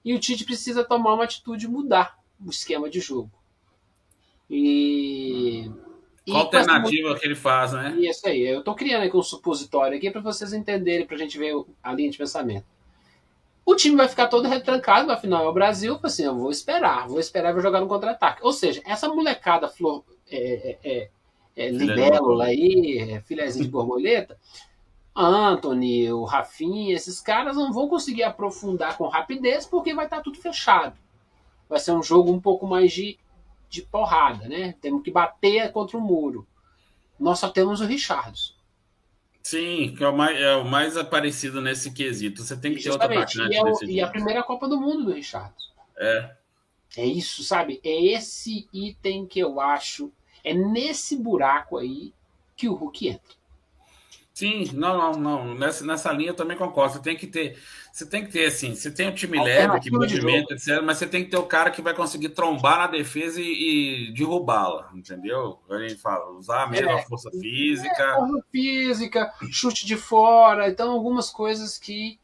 E 0.02 0.14
o 0.14 0.18
Tite 0.18 0.46
precisa 0.46 0.82
tomar 0.82 1.12
uma 1.12 1.24
atitude 1.24 1.66
e 1.66 1.68
mudar 1.68 2.18
o 2.42 2.48
esquema 2.48 2.88
de 2.88 3.00
jogo. 3.00 3.30
E. 4.48 5.70
Qual 6.24 6.44
alternativa 6.44 7.08
muito... 7.08 7.20
que 7.20 7.26
ele 7.26 7.34
faz, 7.34 7.74
né? 7.74 7.98
Isso 7.98 8.26
aí. 8.26 8.40
Eu 8.40 8.64
tô 8.64 8.74
criando 8.74 9.02
aqui 9.02 9.14
um 9.14 9.22
supositório 9.22 9.98
aqui 9.98 10.10
para 10.10 10.22
vocês 10.22 10.54
entenderem, 10.54 11.06
pra 11.06 11.18
gente 11.18 11.36
ver 11.36 11.52
a 11.82 11.92
linha 11.92 12.10
de 12.10 12.16
pensamento. 12.16 12.64
O 13.62 13.74
time 13.74 13.94
vai 13.94 14.08
ficar 14.08 14.28
todo 14.28 14.48
retrancado, 14.48 15.12
afinal 15.12 15.44
é 15.44 15.48
o 15.48 15.52
Brasil, 15.52 16.00
assim, 16.02 16.24
eu 16.24 16.34
vou 16.34 16.50
esperar, 16.50 17.06
vou 17.06 17.20
esperar 17.20 17.52
vou 17.52 17.60
jogar 17.60 17.82
no 17.82 17.86
contra-ataque. 17.86 18.40
Ou 18.42 18.54
seja, 18.54 18.80
essa 18.86 19.06
molecada 19.10 19.68
flor, 19.68 20.02
é, 20.30 20.70
é, 20.70 20.78
é, 20.82 21.10
é 21.58 21.70
libélula 21.70 22.44
aí, 22.44 22.98
é, 22.98 23.20
filézinho 23.20 23.64
de 23.64 23.70
borboleta, 23.70 24.38
Anthony, 25.14 26.10
o 26.12 26.24
Rafinha, 26.24 26.94
esses 26.94 27.20
caras 27.20 27.56
não 27.56 27.72
vão 27.72 27.88
conseguir 27.88 28.22
aprofundar 28.22 28.96
com 28.96 29.08
rapidez 29.08 29.66
porque 29.66 29.92
vai 29.92 30.04
estar 30.04 30.20
tudo 30.20 30.38
fechado. 30.38 30.96
Vai 31.68 31.80
ser 31.80 31.92
um 31.92 32.02
jogo 32.02 32.32
um 32.32 32.40
pouco 32.40 32.66
mais 32.66 32.92
de, 32.92 33.18
de 33.68 33.82
porrada, 33.82 34.48
né? 34.48 34.74
Temos 34.80 35.02
que 35.02 35.10
bater 35.10 35.72
contra 35.72 35.98
o 35.98 36.00
muro. 36.00 36.46
Nós 37.18 37.40
só 37.40 37.48
temos 37.48 37.80
o 37.80 37.84
Richardson. 37.84 38.54
Sim, 39.42 39.94
que 39.96 40.04
é 40.04 40.08
o 40.08 40.16
mais, 40.16 40.38
é 40.38 40.54
o 40.54 40.64
mais 40.64 40.96
aparecido 40.96 41.60
nesse 41.60 41.90
quesito. 41.92 42.44
Você 42.44 42.56
tem 42.56 42.74
que 42.74 42.82
ter 42.82 42.90
outro 42.90 43.06
atacante. 43.06 43.38
E, 43.38 43.56
é 43.56 43.62
o, 43.62 43.84
e 43.84 44.00
a 44.00 44.06
primeira 44.06 44.42
Copa 44.42 44.68
do 44.68 44.80
Mundo 44.80 45.06
do 45.06 45.12
Richardson. 45.12 45.72
É. 45.96 46.36
É 46.96 47.04
isso, 47.04 47.42
sabe? 47.42 47.80
É 47.82 48.04
esse 48.14 48.68
item 48.72 49.26
que 49.26 49.40
eu 49.40 49.60
acho. 49.60 50.12
É 50.44 50.54
nesse 50.54 51.16
buraco 51.16 51.78
aí 51.78 52.12
que 52.56 52.68
o 52.68 52.74
Hulk 52.74 53.08
entra. 53.08 53.38
Sim, 54.38 54.70
não, 54.72 54.96
não, 54.96 55.12
não. 55.14 55.54
Nessa, 55.56 55.84
nessa 55.84 56.12
linha 56.12 56.30
eu 56.30 56.34
também 56.34 56.56
concordo. 56.56 56.92
Você 56.92 57.02
tem 57.02 57.16
que 57.16 57.26
ter, 57.26 57.58
você 57.92 58.06
tem 58.06 58.24
que 58.24 58.30
ter 58.30 58.46
assim, 58.46 58.72
você 58.72 58.88
tem 58.88 59.08
o 59.08 59.14
time 59.14 59.36
leve 59.42 59.80
que 59.80 59.90
movimenta, 59.90 60.54
etc, 60.54 60.80
mas 60.80 60.98
você 60.98 61.08
tem 61.08 61.24
que 61.24 61.30
ter 61.30 61.38
o 61.38 61.42
cara 61.42 61.72
que 61.72 61.82
vai 61.82 61.92
conseguir 61.92 62.28
trombar 62.28 62.78
na 62.78 62.86
defesa 62.86 63.40
e, 63.40 64.10
e 64.10 64.12
derrubá-la, 64.12 64.92
entendeu? 64.94 65.58
A 65.68 65.78
gente 65.78 65.96
fala, 65.96 66.30
usar 66.30 66.62
a 66.62 66.66
mesma 66.68 67.00
é, 67.00 67.02
força 67.02 67.32
física. 67.32 68.00
É, 68.00 68.14
força 68.14 68.44
física, 68.52 69.34
chute 69.50 69.84
de 69.84 69.96
fora, 69.96 70.68
então 70.68 70.92
algumas 70.92 71.30
coisas 71.30 71.76
que. 71.76 72.16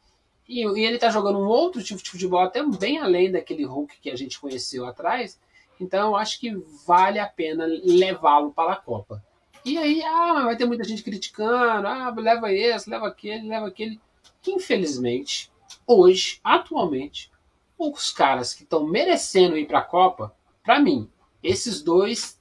E, 0.47 0.65
e 0.65 0.85
ele 0.85 0.97
tá 0.97 1.09
jogando 1.09 1.39
um 1.39 1.47
outro 1.47 1.83
tipo 1.83 2.01
de 2.01 2.09
futebol, 2.09 2.39
até 2.39 2.63
bem 2.63 2.97
além 2.97 3.29
daquele 3.29 3.65
Hulk 3.65 3.99
que 3.99 4.09
a 4.09 4.15
gente 4.15 4.39
conheceu 4.39 4.85
atrás. 4.85 5.37
Então 5.79 6.09
eu 6.09 6.15
acho 6.15 6.39
que 6.39 6.55
vale 6.85 7.19
a 7.19 7.27
pena 7.27 7.65
levá-lo 7.65 8.51
para 8.51 8.73
a 8.73 8.77
Copa. 8.77 9.23
E 9.63 9.77
aí, 9.77 10.01
ah, 10.03 10.43
vai 10.43 10.55
ter 10.55 10.65
muita 10.65 10.83
gente 10.83 11.03
criticando, 11.03 11.87
ah, 11.87 12.13
leva 12.15 12.53
esse, 12.53 12.89
leva 12.89 13.07
aquele, 13.07 13.47
leva 13.47 13.67
aquele. 13.67 13.99
Infelizmente, 14.47 15.51
hoje, 15.87 16.39
atualmente, 16.43 17.31
os 17.77 18.11
caras 18.11 18.53
que 18.53 18.63
estão 18.63 18.85
merecendo 18.85 19.57
ir 19.57 19.65
para 19.65 19.79
a 19.79 19.83
Copa, 19.83 20.35
para 20.63 20.79
mim, 20.79 21.09
esses 21.41 21.81
dois 21.81 22.39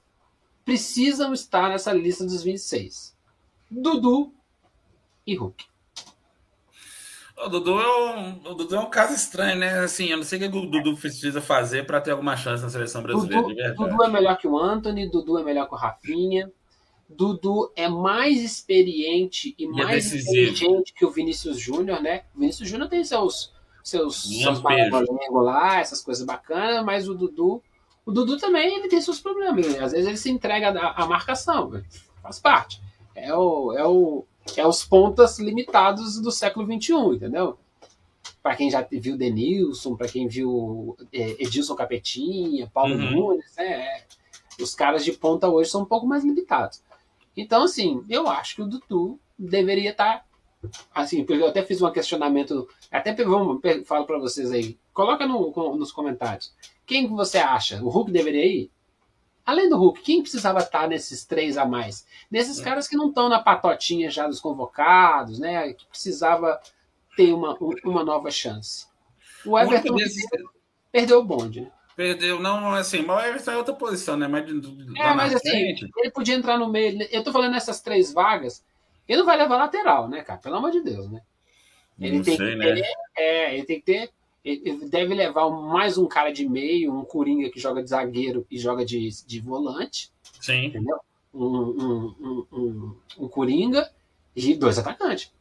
precisam 0.64 1.32
estar 1.32 1.68
nessa 1.68 1.92
lista 1.92 2.24
dos 2.24 2.42
26. 2.42 3.16
Dudu 3.70 4.32
e 5.26 5.34
Hulk. 5.34 5.64
O 7.36 7.48
Dudu, 7.48 7.80
é 7.80 8.14
um, 8.16 8.30
o 8.50 8.54
Dudu 8.54 8.76
é 8.76 8.80
um 8.80 8.88
caso 8.88 9.12
estranho, 9.14 9.58
né? 9.58 9.80
Assim, 9.80 10.06
eu 10.06 10.16
não 10.16 10.24
sei 10.24 10.38
o 10.38 10.50
que 10.50 10.56
o 10.58 10.66
Dudu 10.66 10.96
precisa 10.96 11.40
fazer 11.40 11.84
para 11.84 12.00
ter 12.00 12.12
alguma 12.12 12.36
chance 12.36 12.62
na 12.62 12.70
seleção 12.70 13.02
brasileira, 13.02 13.42
Dudu, 13.42 13.54
Dudu 13.90 14.04
é 14.04 14.08
melhor 14.08 14.38
que 14.38 14.46
o 14.46 14.56
Anthony, 14.56 15.10
Dudu 15.10 15.38
é 15.38 15.42
melhor 15.42 15.66
que 15.68 15.74
o 15.74 15.78
Rafinha. 15.78 16.50
Dudu 17.08 17.70
é 17.76 17.88
mais 17.88 18.40
experiente 18.42 19.54
e, 19.58 19.64
E 19.64 19.66
é 19.66 19.84
mais 19.84 20.04
decisivo. 20.04 20.30
inteligente 20.52 20.94
que 20.94 21.04
o 21.04 21.10
Vinícius 21.10 21.58
Júnior, 21.58 22.00
né? 22.00 22.22
O 22.34 22.40
Vinícius 22.40 22.68
Júnior 22.68 22.88
tem 22.88 23.04
seus 23.04 23.52
seus, 23.82 24.22
seus 24.42 24.62
lá, 24.62 25.78
essas 25.80 26.00
coisas 26.00 26.24
bacanas, 26.24 26.82
mas 26.82 27.06
o 27.06 27.14
Dudu, 27.14 27.62
o 28.06 28.10
Dudu 28.12 28.38
também 28.38 28.78
ele 28.78 28.88
tem 28.88 29.00
seus 29.02 29.20
problemas. 29.20 29.66
Ele- 29.66 29.78
às 29.78 29.92
vezes 29.92 30.06
ele 30.06 30.16
se 30.16 30.30
entrega 30.30 30.70
à, 30.70 31.02
à 31.02 31.06
marcação, 31.06 31.82
faz 32.22 32.38
parte. 32.38 32.80
É 33.14 33.34
o, 33.34 33.72
é 33.74 33.84
o 33.86 34.24
é 34.56 34.66
os 34.66 34.84
pontas 34.84 35.38
limitados 35.38 36.20
do 36.20 36.30
século 36.30 36.66
XXI, 36.66 36.92
entendeu? 37.16 37.58
Para 38.42 38.56
quem 38.56 38.70
já 38.70 38.80
viu 38.90 39.16
Denilson, 39.16 39.96
para 39.96 40.08
quem 40.08 40.28
viu 40.28 40.96
é, 41.12 41.42
Edilson 41.42 41.74
Capetinha, 41.74 42.70
Paulo 42.72 42.94
Uhum. 42.94 43.10
Nunes, 43.10 43.54
né? 43.56 43.64
é, 43.64 44.04
os 44.60 44.74
caras 44.74 45.04
de 45.04 45.12
ponta 45.12 45.48
hoje 45.48 45.70
são 45.70 45.82
um 45.82 45.86
pouco 45.86 46.06
mais 46.06 46.24
limitados. 46.24 46.82
Então, 47.36 47.64
assim, 47.64 48.04
eu 48.08 48.28
acho 48.28 48.54
que 48.56 48.62
o 48.62 48.66
Dudu 48.66 49.18
deveria 49.38 49.90
estar. 49.90 50.24
assim, 50.94 51.24
porque 51.24 51.42
eu 51.42 51.48
até 51.48 51.62
fiz 51.62 51.82
um 51.82 51.90
questionamento. 51.90 52.66
Até 52.90 53.12
vamos, 53.24 53.60
falo 53.84 54.06
para 54.06 54.18
vocês 54.18 54.50
aí. 54.52 54.78
Coloca 54.94 55.26
no- 55.26 55.76
nos 55.76 55.92
comentários. 55.92 56.54
Quem 56.86 57.06
que 57.08 57.12
você 57.12 57.38
acha? 57.38 57.82
O 57.84 57.88
Hulk 57.88 58.10
deveria 58.12 58.46
ir? 58.46 58.70
Além 59.46 59.68
do 59.68 59.76
Hulk, 59.76 60.00
quem 60.02 60.22
precisava 60.22 60.60
estar 60.60 60.88
nesses 60.88 61.24
três 61.24 61.58
a 61.58 61.66
mais? 61.66 62.06
Nesses 62.30 62.58
É. 62.60 62.64
caras 62.64 62.88
que 62.88 62.96
não 62.96 63.08
estão 63.08 63.28
na 63.28 63.40
patotinha 63.40 64.10
já 64.10 64.26
dos 64.26 64.40
convocados, 64.40 65.38
né? 65.38 65.72
Que 65.74 65.86
precisava 65.86 66.60
ter 67.16 67.32
uma, 67.32 67.52
um- 67.60 67.74
uma 67.84 68.02
nova 68.02 68.30
chance. 68.30 68.86
O 69.44 69.58
Everton 69.58 69.94
desses- 69.96 70.24
perdeu 70.90 71.20
o 71.20 71.24
bonde, 71.24 71.60
né? 71.62 71.70
Perdeu, 71.94 72.40
não, 72.40 72.72
assim, 72.72 73.02
mas 73.02 73.16
o 73.22 73.28
Everton 73.28 73.50
é 73.52 73.56
outra 73.56 73.74
posição, 73.74 74.16
né? 74.16 74.26
Mas, 74.26 74.48
É, 74.50 75.14
mas 75.14 75.34
assim, 75.34 75.50
frente, 75.50 75.88
ele 75.98 76.10
podia 76.10 76.34
entrar 76.34 76.58
no 76.58 76.68
meio. 76.68 77.06
Eu 77.12 77.22
tô 77.22 77.30
falando 77.30 77.52
nessas 77.52 77.80
três 77.80 78.12
vagas. 78.12 78.64
Ele 79.06 79.18
não 79.18 79.26
vai 79.26 79.36
levar 79.36 79.58
lateral, 79.58 80.08
né, 80.08 80.22
cara? 80.22 80.40
Pelo 80.40 80.56
amor 80.56 80.70
de 80.72 80.80
Deus, 80.82 81.08
né? 81.10 81.20
Ele 82.00 82.16
não 82.16 82.24
tem 82.24 82.36
sei, 82.36 82.50
que 82.50 82.56
né? 82.56 82.74
ter, 82.74 82.84
é, 83.16 83.54
ele 83.54 83.64
tem 83.64 83.78
que 83.78 83.84
ter. 83.86 84.10
Ele 84.44 84.88
deve 84.88 85.14
levar 85.14 85.48
mais 85.48 85.96
um 85.96 86.06
cara 86.06 86.30
de 86.30 86.46
meio, 86.46 86.92
um 86.92 87.02
Coringa 87.02 87.48
que 87.48 87.58
joga 87.58 87.82
de 87.82 87.88
zagueiro 87.88 88.46
e 88.50 88.58
joga 88.58 88.84
de, 88.84 89.08
de 89.26 89.40
volante, 89.40 90.10
Sim. 90.38 90.66
entendeu? 90.66 90.98
Um, 91.32 91.46
um, 91.46 92.46
um, 92.52 92.96
um, 93.18 93.28
Coringa 93.28 93.90
e 94.36 94.54
dois 94.54 94.78
atacantes. 94.78 95.32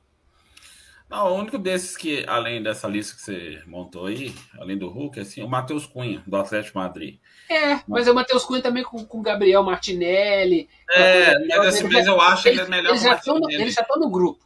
Não, 1.09 1.31
o 1.31 1.35
único 1.35 1.59
desses 1.59 1.97
que, 1.97 2.25
além 2.27 2.63
dessa 2.63 2.87
lista 2.87 3.15
que 3.15 3.21
você 3.21 3.61
montou 3.67 4.07
aí, 4.07 4.33
além 4.57 4.77
do 4.77 4.89
Hulk, 4.89 5.19
assim, 5.19 5.43
o 5.43 5.49
Matheus 5.49 5.85
Cunha, 5.85 6.23
do 6.25 6.37
Atlético 6.37 6.79
Madrid. 6.79 7.19
É, 7.49 7.81
mas 7.87 8.07
é 8.07 8.11
o 8.11 8.15
Matheus 8.15 8.45
Cunha 8.45 8.61
também 8.61 8.83
com 8.83 9.05
o 9.07 9.21
Gabriel 9.21 9.61
Martinelli. 9.61 10.67
É, 10.89 11.37
mas 11.45 11.61
dessa 11.61 11.87
vez 11.87 12.07
eu 12.07 12.19
acho 12.19 12.47
ele 12.47 12.61
é 12.61 12.67
melhor 12.67 12.91
Eles 12.91 13.01
que 13.01 13.07
o 13.07 13.11
já 13.11 13.17
estão 13.17 13.33
no, 13.35 13.41
Martinelli. 13.41 13.63
eles 13.63 13.75
já 13.75 13.81
estão 13.81 13.99
no 13.99 14.09
grupo. 14.09 14.43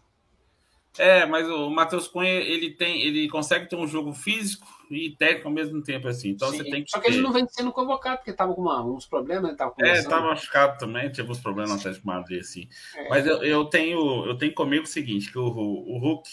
É, 0.99 1.25
mas 1.25 1.47
o 1.49 1.69
Matheus 1.69 2.07
Cunha, 2.07 2.29
ele 2.31 2.71
tem, 2.71 3.01
ele 3.01 3.27
consegue 3.29 3.69
ter 3.69 3.75
um 3.75 3.87
jogo 3.87 4.13
físico 4.13 4.67
e 4.89 5.11
técnico 5.17 5.47
ao 5.47 5.53
mesmo 5.53 5.81
tempo, 5.83 6.07
assim. 6.07 6.29
Então 6.29 6.49
Sim. 6.49 6.57
você 6.57 6.63
tem 6.69 6.83
que 6.83 6.89
Só 6.91 6.99
que 6.99 7.07
ele 7.07 7.17
ter- 7.17 7.21
não 7.23 7.31
vem 7.31 7.47
sendo 7.49 7.71
convocado, 7.71 8.17
porque 8.17 8.33
tava 8.33 8.53
com 8.53 8.61
uma- 8.61 8.83
uns 8.83 9.05
problemas, 9.05 9.49
ele 9.49 9.57
tava 9.57 9.71
com 9.71 9.85
É, 9.85 10.01
tá 10.03 10.21
machucado 10.21 10.77
também, 10.77 11.11
tive 11.11 11.31
uns 11.31 11.39
problemas 11.39 11.71
no 11.71 11.77
Atlético 11.77 12.07
Madrid, 12.07 12.39
assim. 12.41 12.67
É. 12.95 13.09
Mas 13.09 13.25
eu, 13.27 13.43
eu 13.43 13.65
tenho 13.65 14.25
eu 14.25 14.37
tenho 14.37 14.53
comigo 14.53 14.83
o 14.85 14.87
seguinte, 14.87 15.31
que 15.31 15.37
o, 15.37 15.45
o 15.45 15.97
Hulk 15.99 16.29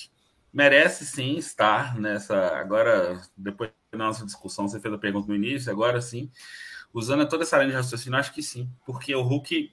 merece 0.53 1.05
sim 1.05 1.37
estar 1.37 1.99
nessa. 1.99 2.57
Agora, 2.57 3.21
depois 3.37 3.71
da 3.93 3.99
nossa 3.99 4.25
discussão, 4.25 4.69
você 4.69 4.81
fez 4.81 4.95
a 4.95 4.99
pergunta 4.99 5.27
no 5.29 5.35
início, 5.35 5.71
agora 5.71 6.01
sim, 6.01 6.31
usando 6.93 7.29
toda 7.29 7.43
essa 7.43 7.57
linha 7.59 7.71
de 7.71 7.77
raciocínio, 7.77 8.19
acho 8.19 8.33
que 8.33 8.43
sim, 8.43 8.69
porque 8.87 9.15
o 9.15 9.23
Hulk 9.23 9.73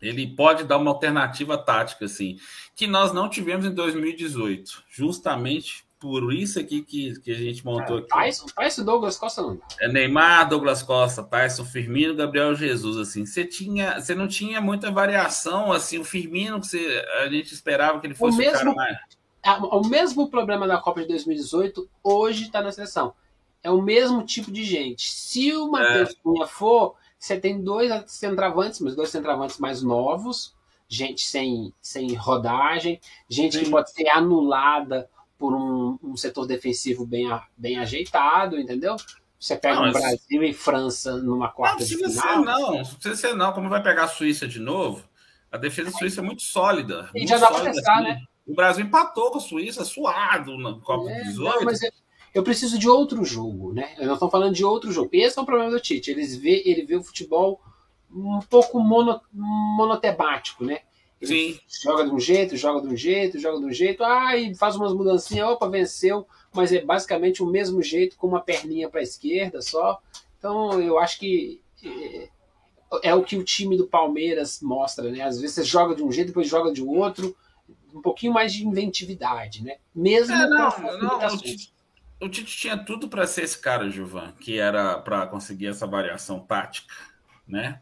ele 0.00 0.26
pode 0.26 0.64
dar 0.64 0.76
uma 0.78 0.90
alternativa 0.90 1.56
tática, 1.58 2.04
assim, 2.04 2.38
que 2.74 2.86
nós 2.86 3.12
não 3.12 3.28
tivemos 3.28 3.64
em 3.66 3.74
2018, 3.74 4.84
justamente 4.88 5.84
por 5.98 6.30
isso 6.32 6.60
aqui 6.60 6.82
que, 6.82 7.18
que 7.20 7.30
a 7.30 7.34
gente 7.34 7.64
montou 7.64 7.98
aqui. 7.98 8.08
Tyson, 8.08 8.46
Tyson 8.54 8.84
Douglas 8.84 9.16
Costa 9.16 9.40
não. 9.42 9.58
É 9.80 9.88
Neymar, 9.88 10.46
Douglas 10.48 10.82
Costa, 10.82 11.22
Tyson, 11.22 11.64
Firmino, 11.64 12.14
Gabriel 12.14 12.54
Jesus, 12.54 12.98
assim, 12.98 13.24
você 13.24 13.44
tinha, 13.44 13.98
você 13.98 14.14
não 14.14 14.28
tinha 14.28 14.60
muita 14.60 14.90
variação, 14.90 15.72
assim, 15.72 15.98
o 15.98 16.04
Firmino 16.04 16.60
que 16.60 16.66
você, 16.66 17.04
a 17.22 17.28
gente 17.28 17.52
esperava 17.54 17.98
que 17.98 18.06
ele 18.06 18.14
fosse 18.14 18.36
o, 18.36 18.38
mesmo- 18.38 18.52
cara 18.58 18.74
mais... 18.74 18.98
Ah, 19.42 19.58
O 19.64 19.86
mesmo 19.88 20.28
problema 20.28 20.66
da 20.66 20.76
Copa 20.78 21.00
de 21.02 21.08
2018 21.08 21.88
hoje 22.02 22.44
está 22.44 22.60
na 22.60 22.72
seleção. 22.72 23.14
É 23.62 23.70
o 23.70 23.80
mesmo 23.80 24.24
tipo 24.24 24.50
de 24.50 24.64
gente. 24.64 25.08
Se 25.10 25.52
o 25.54 25.70
Matheus 25.70 26.14
Cunha 26.22 26.46
for, 26.46 26.94
você 27.18 27.38
tem 27.38 27.62
dois 27.62 27.90
centravantes, 28.06 28.80
mas 28.80 28.94
dois 28.94 29.10
centravantes 29.10 29.58
mais 29.58 29.82
novos, 29.82 30.54
gente 30.88 31.22
sem, 31.22 31.72
sem 31.80 32.14
rodagem, 32.14 33.00
gente 33.28 33.58
que 33.58 33.64
Sim. 33.64 33.70
pode 33.70 33.90
ser 33.90 34.08
anulada 34.08 35.08
por 35.38 35.54
um, 35.54 35.98
um 36.02 36.16
setor 36.16 36.46
defensivo 36.46 37.04
bem, 37.06 37.28
bem 37.56 37.78
ajeitado, 37.78 38.58
entendeu? 38.58 38.96
Você 39.38 39.56
pega 39.56 39.76
Não, 39.76 39.82
um 39.82 39.92
mas- 39.92 40.00
Brasil 40.02 40.42
e 40.44 40.52
França 40.54 41.16
numa 41.18 41.46
Não 41.46 41.52
quarta 41.52 41.84
de 41.84 41.96
precisa 41.96 42.20
ser, 42.22 42.28
final. 42.28 42.44
não, 42.44 42.72
não 42.78 42.84
precisa 42.84 43.16
ser, 43.16 43.34
não, 43.34 43.52
como 43.52 43.68
vai 43.68 43.82
pegar 43.82 44.04
a 44.04 44.08
Suíça 44.08 44.46
de 44.48 44.58
novo, 44.60 45.04
a 45.52 45.58
defesa 45.58 45.90
suíça 45.90 46.20
é 46.20 46.24
muito 46.24 46.42
sólida. 46.42 47.10
E 47.14 47.18
muito 47.18 47.28
já 47.30 47.38
dá 47.38 47.48
sólida, 47.48 47.72
testar, 47.72 47.94
assim. 47.94 48.04
né? 48.04 48.20
O 48.46 48.54
Brasil 48.54 48.84
empatou 48.84 49.30
com 49.30 49.38
a 49.38 49.40
Suíça, 49.40 49.84
suado 49.84 50.56
na 50.56 50.78
Copa 50.80 51.10
É, 51.10 51.22
18. 51.24 51.56
não, 51.58 51.64
mas 51.64 51.80
eu, 52.38 52.42
preciso 52.42 52.78
de 52.78 52.88
outro 52.88 53.24
jogo, 53.24 53.72
né? 53.72 53.94
Eu 53.98 54.06
não 54.06 54.14
estou 54.14 54.30
falando 54.30 54.54
de 54.54 54.64
outro 54.64 54.92
jogo. 54.92 55.10
Esse 55.12 55.38
é 55.38 55.42
o 55.42 55.46
problema 55.46 55.70
do 55.70 55.80
Tite. 55.80 56.10
Eles 56.10 56.36
vê, 56.36 56.62
ele 56.64 56.84
vê 56.84 56.96
o 56.96 57.02
futebol 57.02 57.60
um 58.10 58.40
pouco 58.40 58.78
mono, 58.78 59.20
monotemático, 59.32 60.64
né? 60.64 60.80
Ele 61.20 61.54
Sim. 61.54 61.60
joga 61.82 62.04
de 62.04 62.10
um 62.10 62.20
jeito, 62.20 62.56
joga 62.56 62.86
de 62.86 62.92
um 62.92 62.96
jeito, 62.96 63.38
joga 63.38 63.58
de 63.58 63.64
um 63.64 63.72
jeito, 63.72 64.04
aí 64.04 64.54
faz 64.54 64.76
umas 64.76 64.92
mudancinhas, 64.92 65.48
opa, 65.48 65.68
venceu, 65.68 66.26
mas 66.54 66.72
é 66.72 66.82
basicamente 66.82 67.42
o 67.42 67.46
mesmo 67.46 67.82
jeito, 67.82 68.16
com 68.16 68.26
uma 68.26 68.40
perninha 68.40 68.88
para 68.88 69.00
a 69.00 69.02
esquerda 69.02 69.62
só. 69.62 70.00
Então 70.38 70.80
eu 70.80 70.98
acho 70.98 71.18
que 71.18 71.60
é, 71.82 72.28
é 73.02 73.14
o 73.14 73.22
que 73.22 73.36
o 73.36 73.44
time 73.44 73.76
do 73.76 73.86
Palmeiras 73.86 74.60
mostra, 74.60 75.10
né? 75.10 75.22
Às 75.22 75.40
vezes 75.40 75.54
você 75.54 75.64
joga 75.64 75.94
de 75.94 76.02
um 76.02 76.12
jeito, 76.12 76.28
depois 76.28 76.48
joga 76.48 76.72
de 76.72 76.82
outro, 76.82 77.34
um 77.94 78.02
pouquinho 78.02 78.32
mais 78.32 78.52
de 78.52 78.66
inventividade, 78.66 79.64
né? 79.64 79.76
Mesmo 79.94 80.34
É, 80.34 80.48
não, 80.48 80.98
não, 80.98 81.18
o. 81.18 81.38
Tite, 81.38 81.72
o 82.20 82.28
Tite 82.28 82.56
tinha 82.56 82.76
tudo 82.76 83.08
para 83.08 83.26
ser 83.26 83.42
esse 83.44 83.58
cara, 83.58 83.90
Gilvan, 83.90 84.32
que 84.40 84.58
era 84.58 84.98
para 84.98 85.26
conseguir 85.26 85.66
essa 85.68 85.86
variação 85.86 86.40
tática, 86.40 86.94
né? 87.46 87.80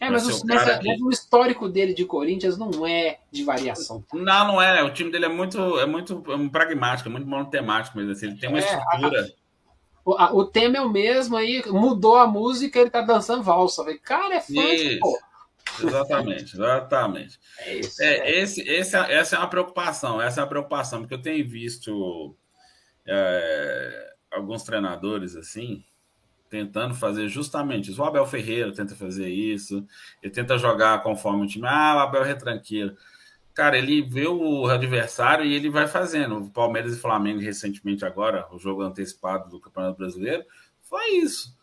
É, 0.00 0.06
Pra 0.06 0.12
mas, 0.12 0.26
o, 0.28 0.46
mas, 0.46 0.78
que- 0.80 1.02
o 1.02 1.10
histórico 1.10 1.68
dele 1.68 1.94
de 1.94 2.04
Corinthians 2.04 2.58
não 2.58 2.86
é 2.86 3.20
de 3.30 3.42
variação. 3.44 4.04
Não, 4.12 4.46
não 4.48 4.60
é. 4.62 4.82
O 4.82 4.92
time 4.92 5.10
dele 5.10 5.26
é 5.26 5.28
muito, 5.28 5.78
é 5.78 5.86
muito 5.86 6.22
é 6.28 6.34
um 6.34 6.48
pragmático, 6.48 7.08
é 7.08 7.12
muito 7.12 7.26
monotemático, 7.26 7.96
mas 7.96 8.08
assim, 8.10 8.26
ele 8.26 8.36
tem 8.38 8.48
uma 8.50 8.58
É, 8.58 8.64
estrutura. 8.64 9.32
O, 10.04 10.12
a- 10.14 10.34
o 10.34 10.44
tema 10.44 10.76
é 10.76 10.80
o 10.82 10.90
mesmo 10.90 11.36
aí, 11.36 11.62
mudou 11.68 12.16
a 12.18 12.26
música, 12.26 12.78
ele 12.78 12.90
tá 12.90 13.00
dançando 13.00 13.42
valsa. 13.42 13.82
Falei, 13.82 13.98
Cara, 13.98 14.34
é 14.34 14.44
Isso. 14.46 15.00
pô. 15.00 15.18
Exatamente, 15.82 16.54
exatamente. 16.54 17.40
É 17.60 17.74
isso. 17.76 18.02
É, 18.02 18.30
esse, 18.40 18.60
esse, 18.68 18.96
é- 18.96 19.14
essa 19.14 19.36
é 19.36 19.38
uma 19.38 19.48
preocupação, 19.48 20.20
essa 20.20 20.40
é 20.40 20.42
uma 20.42 20.48
preocupação, 20.50 21.00
porque 21.00 21.14
eu 21.14 21.22
tenho 21.22 21.48
visto 21.48 22.36
é, 23.06 24.14
alguns 24.30 24.62
treinadores 24.62 25.36
assim 25.36 25.84
tentando 26.50 26.94
fazer 26.94 27.28
justamente 27.28 27.90
isso. 27.90 28.00
O 28.00 28.04
Abel 28.04 28.26
Ferreira 28.26 28.72
tenta 28.72 28.94
fazer 28.94 29.28
isso, 29.28 29.86
ele 30.22 30.32
tenta 30.32 30.56
jogar 30.58 31.02
conforme 31.02 31.44
o 31.44 31.48
time. 31.48 31.66
Ah, 31.66 31.96
o 31.96 31.98
Abel 32.00 32.22
é 32.22 32.26
retranqueiro. 32.28 32.96
Cara, 33.54 33.78
ele 33.78 34.02
vê 34.02 34.26
o 34.26 34.66
adversário 34.66 35.44
e 35.44 35.54
ele 35.54 35.70
vai 35.70 35.86
fazendo. 35.88 36.38
O 36.38 36.50
Palmeiras 36.50 36.96
e 36.96 37.00
Flamengo, 37.00 37.40
recentemente, 37.40 38.04
agora, 38.04 38.46
o 38.52 38.58
jogo 38.58 38.82
antecipado 38.82 39.48
do 39.48 39.60
Campeonato 39.60 39.96
Brasileiro, 39.98 40.44
foi 40.82 41.10
isso. 41.18 41.56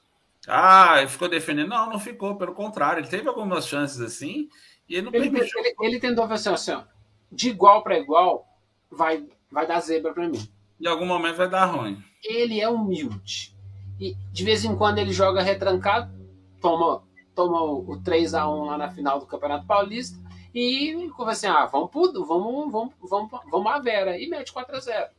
Ah, 0.47 0.95
ele 0.99 1.09
ficou 1.09 1.29
defendendo. 1.29 1.69
Não, 1.69 1.89
não 1.91 1.99
ficou, 1.99 2.37
pelo 2.37 2.53
contrário, 2.53 3.01
ele 3.01 3.07
teve 3.09 3.27
algumas 3.27 3.67
chances 3.67 3.99
assim 4.01 4.49
e 4.89 4.95
ele 4.95 5.03
não 5.03 5.13
Ele, 5.13 5.29
permitiu. 5.29 5.59
ele, 5.59 5.75
ele 5.81 5.99
tentou 5.99 6.27
fazer 6.27 6.49
assim, 6.49 6.71
ó, 6.71 6.83
de 7.31 7.49
igual 7.49 7.83
para 7.83 7.97
igual, 7.99 8.47
vai, 8.89 9.25
vai 9.51 9.67
dar 9.67 9.79
zebra 9.81 10.13
para 10.13 10.27
mim. 10.27 10.49
Em 10.81 10.87
algum 10.87 11.05
momento 11.05 11.35
vai 11.37 11.49
dar 11.49 11.65
ruim. 11.65 12.01
Ele 12.23 12.59
é 12.59 12.67
humilde. 12.67 13.55
E 13.99 14.15
de 14.31 14.43
vez 14.43 14.65
em 14.65 14.75
quando 14.75 14.97
ele 14.97 15.13
joga 15.13 15.41
retrancado, 15.43 16.11
toma, 16.59 17.03
toma 17.35 17.61
o, 17.61 17.91
o 17.91 18.01
3 18.03 18.33
a 18.33 18.49
1 18.49 18.63
lá 18.65 18.77
na 18.77 18.89
final 18.89 19.19
do 19.19 19.25
Campeonato 19.27 19.65
Paulista 19.67 20.17
e 20.53 21.09
conversa 21.15 21.47
assim: 21.49 21.57
ah, 21.57 21.65
vamos, 21.67 21.91
pro- 21.91 22.25
vamos, 22.25 22.71
vamos, 22.71 22.93
vamos, 23.01 23.31
vamos 23.49 23.71
à 23.71 23.79
Vera 23.79 24.17
e 24.19 24.27
mete 24.27 24.51
4 24.51 24.75
a 24.75 24.79
0 24.79 25.09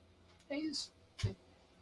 É 0.51 0.59
isso. 0.59 0.93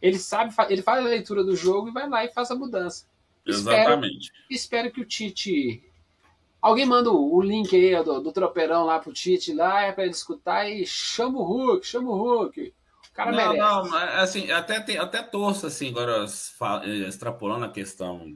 Ele 0.02 0.18
sabe, 0.18 0.54
ele 0.70 0.82
faz 0.82 1.04
a 1.04 1.08
leitura 1.08 1.42
do 1.44 1.54
jogo 1.54 1.88
e 1.88 1.92
vai 1.92 2.08
lá 2.08 2.24
e 2.24 2.32
faz 2.32 2.50
a 2.50 2.54
mudança. 2.54 3.06
Espero, 3.46 3.80
Exatamente. 3.80 4.30
espero 4.50 4.90
que 4.90 5.00
o 5.00 5.04
Tite. 5.06 5.82
Alguém 6.60 6.84
manda 6.86 7.10
o 7.10 7.34
o 7.34 7.40
link 7.40 7.74
aí 7.74 8.02
do, 8.04 8.20
do 8.20 8.32
tropeirão 8.32 8.84
lá 8.84 8.98
pro 8.98 9.12
Tite 9.12 9.52
lá, 9.54 9.82
é 9.82 9.92
pra 9.92 10.04
ele 10.04 10.12
escutar 10.12 10.68
e 10.68 10.86
chama 10.86 11.38
o 11.38 11.42
Hulk, 11.42 11.86
chama 11.86 12.10
o 12.10 12.16
Hulk. 12.16 12.72
Cara 13.20 13.32
não, 13.32 13.52
merece. 13.52 13.58
não, 13.58 13.88
mas, 13.90 14.18
assim, 14.18 14.50
até, 14.50 14.80
tem, 14.80 14.96
até 14.96 15.22
torço, 15.22 15.66
assim, 15.66 15.90
agora 15.90 16.24
eh, 16.84 16.88
extrapolando 17.06 17.66
a 17.66 17.70
questão 17.70 18.34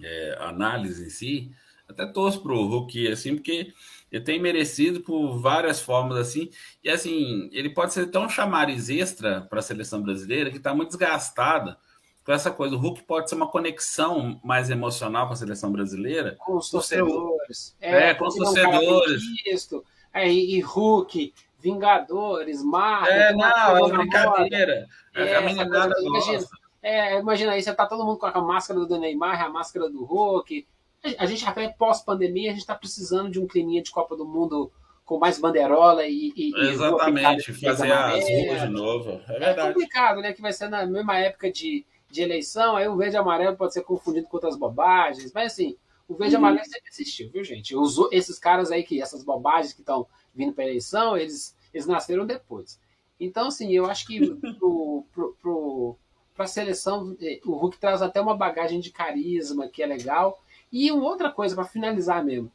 é, 0.00 0.36
análise 0.38 1.04
em 1.04 1.10
si, 1.10 1.50
até 1.88 2.06
torço 2.06 2.40
pro 2.40 2.66
Hulk, 2.68 3.08
assim, 3.08 3.34
porque 3.34 3.72
ele 4.12 4.22
tem 4.22 4.40
merecido 4.40 5.00
por 5.00 5.40
várias 5.40 5.80
formas, 5.80 6.18
assim, 6.18 6.50
e 6.84 6.88
assim, 6.88 7.50
ele 7.52 7.70
pode 7.70 7.92
ser 7.92 8.06
tão 8.06 8.28
chamariz 8.28 8.88
extra 8.88 9.40
para 9.40 9.58
a 9.58 9.62
seleção 9.62 10.00
brasileira 10.00 10.52
que 10.52 10.58
está 10.58 10.72
muito 10.72 10.90
desgastada 10.90 11.76
com 12.24 12.30
essa 12.30 12.52
coisa. 12.52 12.76
O 12.76 12.78
Hulk 12.78 13.02
pode 13.02 13.28
ser 13.28 13.34
uma 13.34 13.50
conexão 13.50 14.40
mais 14.44 14.70
emocional 14.70 15.26
com 15.26 15.32
a 15.32 15.36
seleção 15.36 15.72
brasileira. 15.72 16.36
Com 16.38 16.58
os 16.58 16.70
torcedores. 16.70 17.76
É, 17.80 18.10
é 18.10 18.14
com 18.14 18.28
os 18.28 18.36
torcedores. 18.36 19.22
É, 20.14 20.32
e 20.32 20.60
Hulk, 20.60 21.34
Vingadores, 21.66 22.62
Marvel. 22.62 23.12
É, 23.12 23.34
não, 23.34 23.88
é 23.88 23.96
brincadeira. 23.96 24.86
É, 25.12 25.34
a 25.34 25.40
meninada 25.40 25.94
imagina, 26.00 26.44
é, 26.80 27.18
imagina 27.18 27.52
aí, 27.52 27.62
você 27.62 27.74
tá 27.74 27.86
todo 27.86 28.04
mundo 28.04 28.18
com 28.18 28.26
a 28.26 28.40
máscara 28.40 28.78
do 28.86 28.98
Neymar, 29.00 29.42
a 29.42 29.48
máscara 29.48 29.90
do 29.90 30.04
Hulk. 30.04 30.64
A 31.18 31.26
gente 31.26 31.44
até 31.44 31.68
pós-pandemia, 31.68 32.50
a 32.50 32.52
gente 32.52 32.60
está 32.60 32.76
precisando 32.76 33.30
de 33.30 33.40
um 33.40 33.48
climinha 33.48 33.82
de 33.82 33.90
Copa 33.90 34.16
do 34.16 34.24
Mundo 34.24 34.70
com 35.04 35.18
mais 35.18 35.40
banderola 35.40 36.06
e. 36.06 36.32
e 36.36 36.52
Exatamente, 36.68 37.52
fazer 37.52 37.90
as 37.90 38.30
ruas 38.30 38.60
de 38.60 38.68
novo. 38.68 39.20
É, 39.28 39.50
é 39.50 39.54
complicado, 39.54 40.20
né? 40.20 40.32
Que 40.32 40.40
vai 40.42 40.52
ser 40.52 40.68
na 40.68 40.86
mesma 40.86 41.18
época 41.18 41.50
de, 41.50 41.84
de 42.08 42.22
eleição, 42.22 42.76
aí 42.76 42.86
o 42.86 42.96
verde 42.96 43.16
e 43.16 43.18
amarelo 43.18 43.56
pode 43.56 43.72
ser 43.72 43.82
confundido 43.82 44.28
com 44.28 44.36
outras 44.36 44.56
bobagens, 44.56 45.32
mas 45.32 45.52
assim, 45.52 45.76
o 46.08 46.14
verde 46.14 46.34
e 46.34 46.38
uhum. 46.38 46.44
amarelo 46.44 46.64
sempre 46.64 46.90
existiu, 46.90 47.30
viu, 47.30 47.42
gente? 47.42 47.74
Os, 47.74 47.96
esses 48.12 48.38
caras 48.38 48.70
aí, 48.70 48.84
que 48.84 49.02
essas 49.02 49.24
bobagens 49.24 49.72
que 49.72 49.80
estão 49.80 50.06
vindo 50.36 50.52
para 50.52 50.64
eleição, 50.64 51.16
eles, 51.16 51.55
eles 51.76 51.86
nasceram 51.86 52.26
depois. 52.26 52.80
Então, 53.18 53.48
assim, 53.48 53.72
eu 53.72 53.86
acho 53.86 54.06
que 54.06 54.18
pro, 54.58 55.04
pro, 55.12 55.36
pro, 55.40 55.96
para 56.34 56.44
a 56.44 56.48
seleção, 56.48 57.16
eh, 57.20 57.40
o 57.44 57.52
Hulk 57.52 57.78
traz 57.78 58.02
até 58.02 58.20
uma 58.20 58.36
bagagem 58.36 58.80
de 58.80 58.90
carisma 58.90 59.68
que 59.68 59.82
é 59.82 59.86
legal. 59.86 60.42
E 60.72 60.90
uma 60.90 61.04
outra 61.04 61.30
coisa, 61.30 61.54
para 61.54 61.64
finalizar 61.64 62.24
mesmo, 62.24 62.50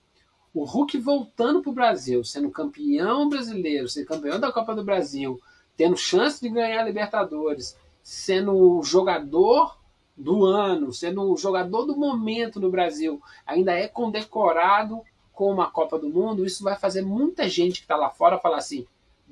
o 0.54 0.66
Hulk 0.66 0.98
voltando 0.98 1.62
para 1.62 1.70
o 1.72 1.74
Brasil, 1.74 2.24
sendo 2.24 2.52
campeão 2.52 3.30
brasileiro, 3.30 3.88
sendo 3.88 4.08
campeão 4.08 4.40
da 4.40 4.52
Copa 4.52 4.76
do 4.76 4.84
Brasil, 4.84 5.40
tendo 5.78 5.96
chance 5.96 6.42
de 6.42 6.50
ganhar 6.50 6.82
a 6.82 6.86
Libertadores, 6.86 7.78
sendo 8.04 8.54
o 8.54 8.84
jogador 8.84 9.80
do 10.16 10.46
ano, 10.46 10.92
sendo 10.92 11.24
o 11.24 11.38
jogador 11.38 11.86
do 11.86 11.96
momento 11.96 12.60
no 12.60 12.70
Brasil, 12.70 13.22
ainda 13.46 13.72
é 13.72 13.88
condecorado 13.88 15.02
com 15.34 15.52
uma 15.52 15.72
Copa 15.72 15.98
do 15.98 16.10
Mundo, 16.10 16.46
isso 16.46 16.64
vai 16.64 16.76
fazer 16.76 17.02
muita 17.02 17.48
gente 17.48 17.80
que 17.80 17.86
está 17.86 17.96
lá 17.96 18.10
fora 18.10 18.38
falar 18.38 18.58
assim: 18.58 18.86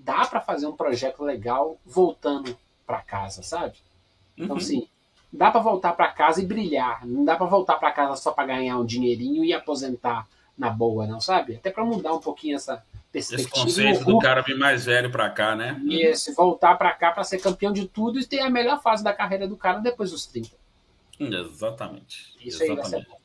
dá 0.10 0.26
para 0.26 0.42
fazer 0.42 0.66
um 0.66 0.76
projeto 0.76 1.24
legal 1.24 1.78
voltando 1.86 2.58
para 2.86 3.00
casa, 3.02 3.44
sabe? 3.44 3.78
Então, 4.36 4.56
uhum. 4.56 4.62
assim, 4.62 4.88
dá 5.32 5.52
para 5.52 5.62
voltar 5.62 5.94
para 5.94 6.08
casa 6.08 6.42
e 6.42 6.46
brilhar. 6.46 7.06
Não 7.06 7.24
dá 7.24 7.36
para 7.36 7.46
voltar 7.46 7.76
para 7.76 7.92
casa 7.92 8.16
só 8.16 8.32
para 8.32 8.48
ganhar 8.48 8.80
um 8.80 8.86
dinheirinho 8.86 9.46
e 9.46 9.54
aposentar 9.54 10.28
na 10.58 10.72
boa, 10.72 11.06
não, 11.06 11.22
sabe? 11.22 11.58
Até 11.58 11.70
para 11.70 11.86
mudar 11.86 12.14
um 12.14 12.20
pouquinho 12.20 12.56
essa 12.56 12.84
perspectiva. 13.12 13.50
Esse 13.50 13.66
conceito 13.66 14.04
do 14.04 14.18
cara 14.18 14.42
vir 14.42 14.58
mais 14.58 14.86
velho 14.86 15.12
para 15.12 15.30
cá, 15.30 15.56
né? 15.56 15.80
Isso, 15.86 16.34
voltar 16.34 16.76
para 16.76 16.92
cá 16.94 17.12
para 17.12 17.24
ser 17.24 17.38
campeão 17.38 17.72
de 17.72 17.88
tudo 17.88 18.20
e 18.20 18.26
ter 18.26 18.40
a 18.40 18.50
melhor 18.50 18.82
fase 18.82 19.04
da 19.04 19.14
carreira 19.14 19.48
do 19.48 19.56
cara 19.56 19.78
depois 19.78 20.10
dos 20.10 20.26
30. 20.26 20.50
Exatamente. 21.20 22.34
Isso 22.44 22.64
Exatamente. 22.64 22.70
aí 22.70 22.76
vai 22.76 22.86
ser 22.86 23.08
bom. 23.08 23.20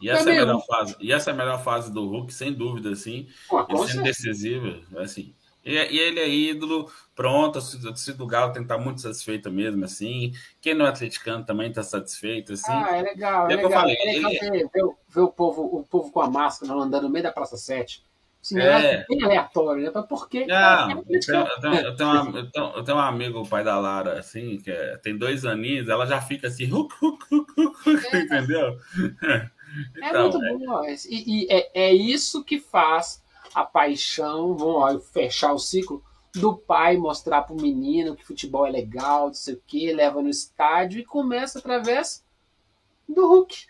E 0.00 0.08
essa, 0.08 0.30
é 0.30 0.38
a 0.38 0.46
melhor 0.46 0.66
fase, 0.66 0.96
e 0.98 1.12
essa 1.12 1.30
é 1.30 1.32
a 1.32 1.36
melhor 1.36 1.62
fase 1.62 1.92
do 1.92 2.08
Hulk, 2.08 2.32
sem 2.34 2.52
dúvida, 2.52 2.90
assim. 2.90 3.28
Pô, 3.48 3.86
sendo 3.86 4.02
decisivo, 4.02 4.82
assim. 4.96 5.32
E, 5.64 5.74
e, 5.74 5.98
ele 5.98 6.20
é 6.20 6.28
ídolo, 6.28 6.90
pronto, 7.14 7.58
a 7.58 7.62
torcida 7.62 8.18
do 8.18 8.26
Galo 8.26 8.52
tem 8.52 8.62
que 8.62 8.72
estar 8.72 8.78
muito 8.78 9.00
satisfeita 9.00 9.48
mesmo, 9.48 9.84
assim. 9.84 10.32
Quem 10.60 10.74
não 10.74 10.86
é 10.86 10.88
atleticano 10.88 11.44
também 11.44 11.68
está 11.68 11.82
satisfeito, 11.82 12.52
assim. 12.52 12.72
Ah, 12.72 12.96
é 12.96 13.02
legal, 13.02 13.48
é, 13.48 13.52
é 13.52 13.56
legal. 13.56 13.70
Falei, 13.70 13.96
é 13.96 14.12
legal 14.12 14.30
ele... 14.32 14.68
ver, 14.68 14.70
ver, 15.08 15.20
o, 15.20 15.28
povo, 15.28 15.62
o 15.62 15.84
povo 15.84 16.10
com 16.10 16.20
a 16.20 16.28
máscara 16.28 16.72
andando 16.72 17.04
no 17.04 17.10
meio 17.10 17.22
da 17.22 17.32
Praça 17.32 17.56
7. 17.56 18.04
Assim, 18.42 18.58
é 18.58 19.06
bem 19.08 19.22
aleatório, 19.22 19.92
né? 19.92 20.02
Por 20.02 20.28
quê? 20.28 20.44
Não, 20.46 20.90
eu, 20.90 21.20
tenho, 21.20 21.46
eu, 21.46 21.60
tenho, 21.60 21.76
eu, 21.76 21.94
tenho 21.94 22.10
uma, 22.10 22.38
eu, 22.38 22.50
tenho, 22.50 22.66
eu 22.74 22.84
tenho 22.84 22.98
um 22.98 23.00
amigo, 23.00 23.40
o 23.40 23.48
pai 23.48 23.62
da 23.62 23.78
Lara, 23.78 24.18
assim, 24.18 24.58
que 24.58 24.68
é, 24.68 24.96
tem 24.96 25.16
dois 25.16 25.44
aninhos, 25.44 25.88
ela 25.88 26.04
já 26.06 26.20
fica 26.20 26.48
assim, 26.48 26.64
huc, 26.74 26.92
huc, 27.00 27.24
huc, 27.30 27.52
huc, 27.56 28.04
é. 28.12 28.18
entendeu? 28.18 28.80
É 30.02 30.08
então, 30.08 30.24
muito 30.24 30.44
é. 30.44 30.66
bom. 30.66 30.84
E, 31.08 31.44
e 31.44 31.46
é, 31.48 31.70
é 31.72 31.94
isso 31.94 32.44
que 32.44 32.58
faz 32.58 33.21
a 33.54 33.64
paixão, 33.64 34.56
vamos 34.56 35.08
fechar 35.10 35.52
o 35.52 35.58
ciclo, 35.58 36.02
do 36.34 36.56
pai 36.56 36.96
mostrar 36.96 37.42
para 37.42 37.54
o 37.54 37.60
menino 37.60 38.16
que 38.16 38.24
futebol 38.24 38.66
é 38.66 38.70
legal, 38.70 39.26
não 39.26 39.34
sei 39.34 39.54
o 39.54 39.62
que, 39.66 39.92
leva 39.92 40.22
no 40.22 40.30
estádio 40.30 41.00
e 41.00 41.04
começa 41.04 41.58
através 41.58 42.24
do 43.08 43.26
Hulk. 43.26 43.66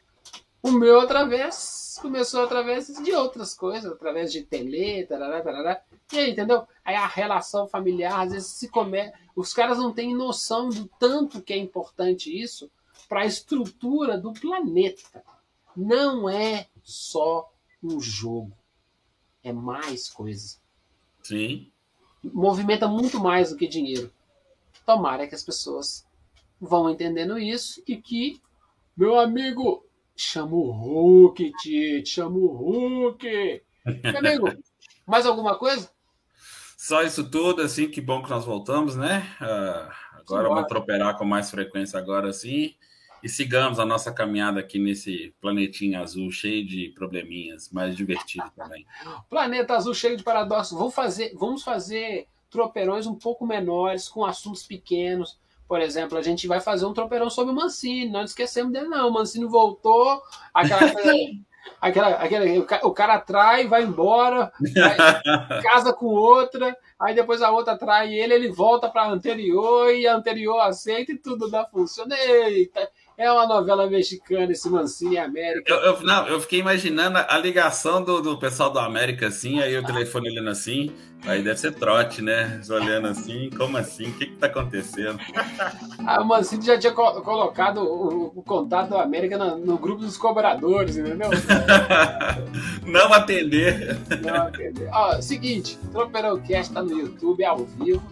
O 0.62 0.70
meu 0.70 1.00
através 1.00 1.98
começou 2.00 2.44
através 2.44 2.86
de 2.86 3.12
outras 3.12 3.52
coisas, 3.52 3.90
através 3.90 4.32
de 4.32 4.44
tele, 4.44 5.04
tarará, 5.06 5.42
tarará. 5.42 5.82
E 6.12 6.18
aí, 6.18 6.30
entendeu? 6.30 6.64
Aí 6.84 6.94
a 6.94 7.06
relação 7.06 7.66
familiar, 7.66 8.20
às 8.20 8.32
vezes 8.32 8.48
se 8.48 8.68
come... 8.68 9.12
Os 9.34 9.52
caras 9.52 9.78
não 9.78 9.92
têm 9.92 10.14
noção 10.14 10.68
do 10.68 10.88
tanto 11.00 11.42
que 11.42 11.52
é 11.52 11.56
importante 11.56 12.30
isso 12.30 12.70
para 13.08 13.22
a 13.22 13.26
estrutura 13.26 14.16
do 14.16 14.32
planeta. 14.32 15.24
Não 15.76 16.28
é 16.28 16.68
só 16.84 17.50
um 17.82 18.00
jogo 18.00 18.52
é 19.42 19.52
mais 19.52 20.08
coisa. 20.08 20.56
Sim. 21.22 21.70
Movimenta 22.22 22.86
muito 22.86 23.20
mais 23.20 23.50
do 23.50 23.56
que 23.56 23.66
dinheiro. 23.66 24.12
Tomara 24.86 25.26
que 25.26 25.34
as 25.34 25.42
pessoas 25.42 26.06
vão 26.60 26.90
entendendo 26.90 27.38
isso 27.38 27.82
e 27.86 27.96
que, 27.96 28.40
meu 28.96 29.18
amigo, 29.18 29.84
chama 30.16 30.54
o 30.54 30.70
Hulk, 30.70 31.52
Tite, 31.60 32.08
chama 32.08 32.38
o 32.38 32.46
Hulk. 32.46 33.62
Meu 33.84 34.18
amigo, 34.18 34.48
mais 35.06 35.26
alguma 35.26 35.56
coisa? 35.58 35.90
Só 36.76 37.02
isso 37.02 37.28
tudo, 37.28 37.62
assim, 37.62 37.88
que 37.88 38.00
bom 38.00 38.22
que 38.22 38.30
nós 38.30 38.44
voltamos, 38.44 38.96
né? 38.96 39.36
Uh, 39.40 40.20
agora 40.20 40.48
vamos 40.48 40.66
troperar 40.66 41.16
com 41.16 41.24
mais 41.24 41.50
frequência 41.50 41.98
agora, 41.98 42.28
assim 42.28 42.74
e 43.22 43.28
sigamos 43.28 43.78
a 43.78 43.86
nossa 43.86 44.12
caminhada 44.12 44.60
aqui 44.60 44.78
nesse 44.78 45.34
planetinho 45.40 46.00
azul 46.00 46.30
cheio 46.30 46.66
de 46.66 46.88
probleminhas, 46.90 47.70
mas 47.72 47.96
divertido 47.96 48.50
também. 48.56 48.86
Planeta 49.30 49.76
azul 49.76 49.94
cheio 49.94 50.16
de 50.16 50.24
paradoxos. 50.24 50.76
Vamos 50.76 50.94
fazer, 50.94 51.32
vamos 51.34 51.62
fazer 51.62 52.26
tropeirões 52.50 53.06
um 53.06 53.14
pouco 53.14 53.46
menores, 53.46 54.08
com 54.08 54.24
assuntos 54.24 54.64
pequenos. 54.64 55.38
Por 55.66 55.80
exemplo, 55.80 56.18
a 56.18 56.22
gente 56.22 56.46
vai 56.46 56.60
fazer 56.60 56.84
um 56.84 56.92
tropeirão 56.92 57.30
sobre 57.30 57.52
o 57.52 57.56
Mancini. 57.56 58.10
Não 58.10 58.22
esquecemos 58.22 58.72
dele, 58.72 58.88
não. 58.88 59.08
O 59.08 59.12
Mancini 59.12 59.46
voltou, 59.46 60.20
aquela 60.52 60.80
aquela, 61.80 62.08
aquela, 62.10 62.44
o 62.84 62.92
cara 62.92 63.14
atrai, 63.14 63.66
vai 63.66 63.82
embora, 63.82 64.52
vai, 64.74 64.96
casa 65.62 65.92
com 65.92 66.06
outra, 66.06 66.76
aí 66.98 67.14
depois 67.14 67.42
a 67.42 67.50
outra 67.50 67.72
atrai 67.74 68.14
ele, 68.14 68.34
ele 68.34 68.52
volta 68.52 68.88
para 68.88 69.02
a 69.02 69.10
anterior 69.10 69.92
e 69.94 70.06
a 70.06 70.14
anterior 70.14 70.60
aceita 70.60 71.12
e 71.12 71.18
tudo 71.18 71.50
dá 71.50 71.64
funciona. 71.64 72.16
Eita, 72.16 72.88
é 73.22 73.32
uma 73.32 73.46
novela 73.46 73.88
mexicana, 73.88 74.50
esse 74.50 74.68
Mancini 74.68 75.16
América. 75.16 75.72
Eu, 75.72 75.78
eu, 75.78 76.00
não, 76.02 76.26
eu 76.26 76.40
fiquei 76.40 76.58
imaginando 76.58 77.18
a 77.18 77.38
ligação 77.38 78.02
do, 78.02 78.20
do 78.20 78.36
pessoal 78.36 78.70
do 78.70 78.80
América 78.80 79.28
assim, 79.28 79.60
aí 79.60 79.78
o 79.78 79.84
telefone 79.84 80.28
olhando 80.28 80.50
assim, 80.50 80.92
aí 81.24 81.40
deve 81.40 81.58
ser 81.58 81.72
trote, 81.72 82.20
né? 82.20 82.60
Olhando 82.68 83.06
assim, 83.06 83.48
como 83.56 83.76
assim? 83.76 84.10
O 84.10 84.12
que 84.14 84.26
que 84.26 84.36
tá 84.36 84.48
acontecendo? 84.48 85.20
Ah, 86.04 86.20
o 86.20 86.24
Mancini 86.24 86.66
já 86.66 86.76
tinha 86.76 86.92
co 86.92 87.22
colocado 87.22 87.78
o, 87.78 88.32
o, 88.34 88.42
contato 88.42 88.88
do 88.88 88.96
América 88.96 89.38
no, 89.38 89.56
no, 89.56 89.78
grupo 89.78 90.00
dos 90.00 90.16
cobradores, 90.16 90.96
entendeu? 90.96 91.30
Não 92.84 93.12
atender. 93.12 93.96
Não 94.20 94.48
atender. 94.48 94.88
Ó, 94.92 95.20
seguinte, 95.20 95.78
Tropeirão 95.92 96.40
Cast 96.40 96.74
tá 96.74 96.82
no 96.82 96.98
YouTube, 96.98 97.44
ao 97.44 97.58
vivo. 97.58 98.02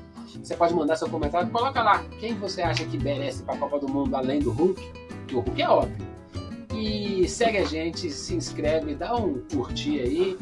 Você 0.42 0.56
pode 0.56 0.72
mandar 0.74 0.94
seu 0.96 1.08
comentário, 1.08 1.50
coloca 1.50 1.82
lá 1.82 2.04
quem 2.20 2.34
você 2.34 2.62
acha 2.62 2.84
que 2.84 2.96
merece 2.96 3.42
para 3.42 3.54
a 3.54 3.58
Copa 3.58 3.80
do 3.80 3.88
Mundo 3.88 4.14
além 4.14 4.38
do 4.38 4.52
Hulk, 4.52 4.99
que 5.30 5.36
o 5.36 5.40
Hulk 5.40 5.62
é 5.62 5.68
óbvio. 5.68 6.10
E 6.74 7.28
segue 7.28 7.58
a 7.58 7.64
gente, 7.64 8.10
se 8.10 8.34
inscreve, 8.34 8.94
dá 8.94 9.14
um 9.14 9.40
curtir 9.52 10.00
aí, 10.00 10.38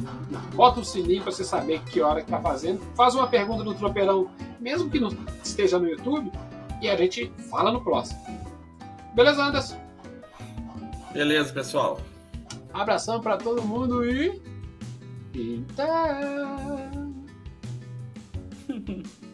bota 0.54 0.80
o 0.80 0.84
sininho 0.84 1.22
para 1.22 1.32
você 1.32 1.44
saber 1.44 1.82
que 1.84 2.00
hora 2.00 2.22
que 2.22 2.30
tá 2.30 2.40
fazendo. 2.40 2.80
Faz 2.94 3.14
uma 3.14 3.26
pergunta 3.26 3.64
no 3.64 3.74
tropeirão, 3.74 4.30
mesmo 4.60 4.90
que 4.90 5.00
não 5.00 5.10
esteja 5.42 5.78
no 5.78 5.88
YouTube, 5.88 6.30
e 6.80 6.88
a 6.88 6.96
gente 6.96 7.32
fala 7.50 7.72
no 7.72 7.82
próximo. 7.82 8.20
Beleza, 9.14 9.42
Anderson? 9.42 9.76
Beleza, 11.12 11.52
pessoal. 11.52 12.00
Abração 12.72 13.20
para 13.20 13.36
todo 13.36 13.62
mundo 13.62 14.04
e. 14.04 14.40
Eita! 15.34 15.86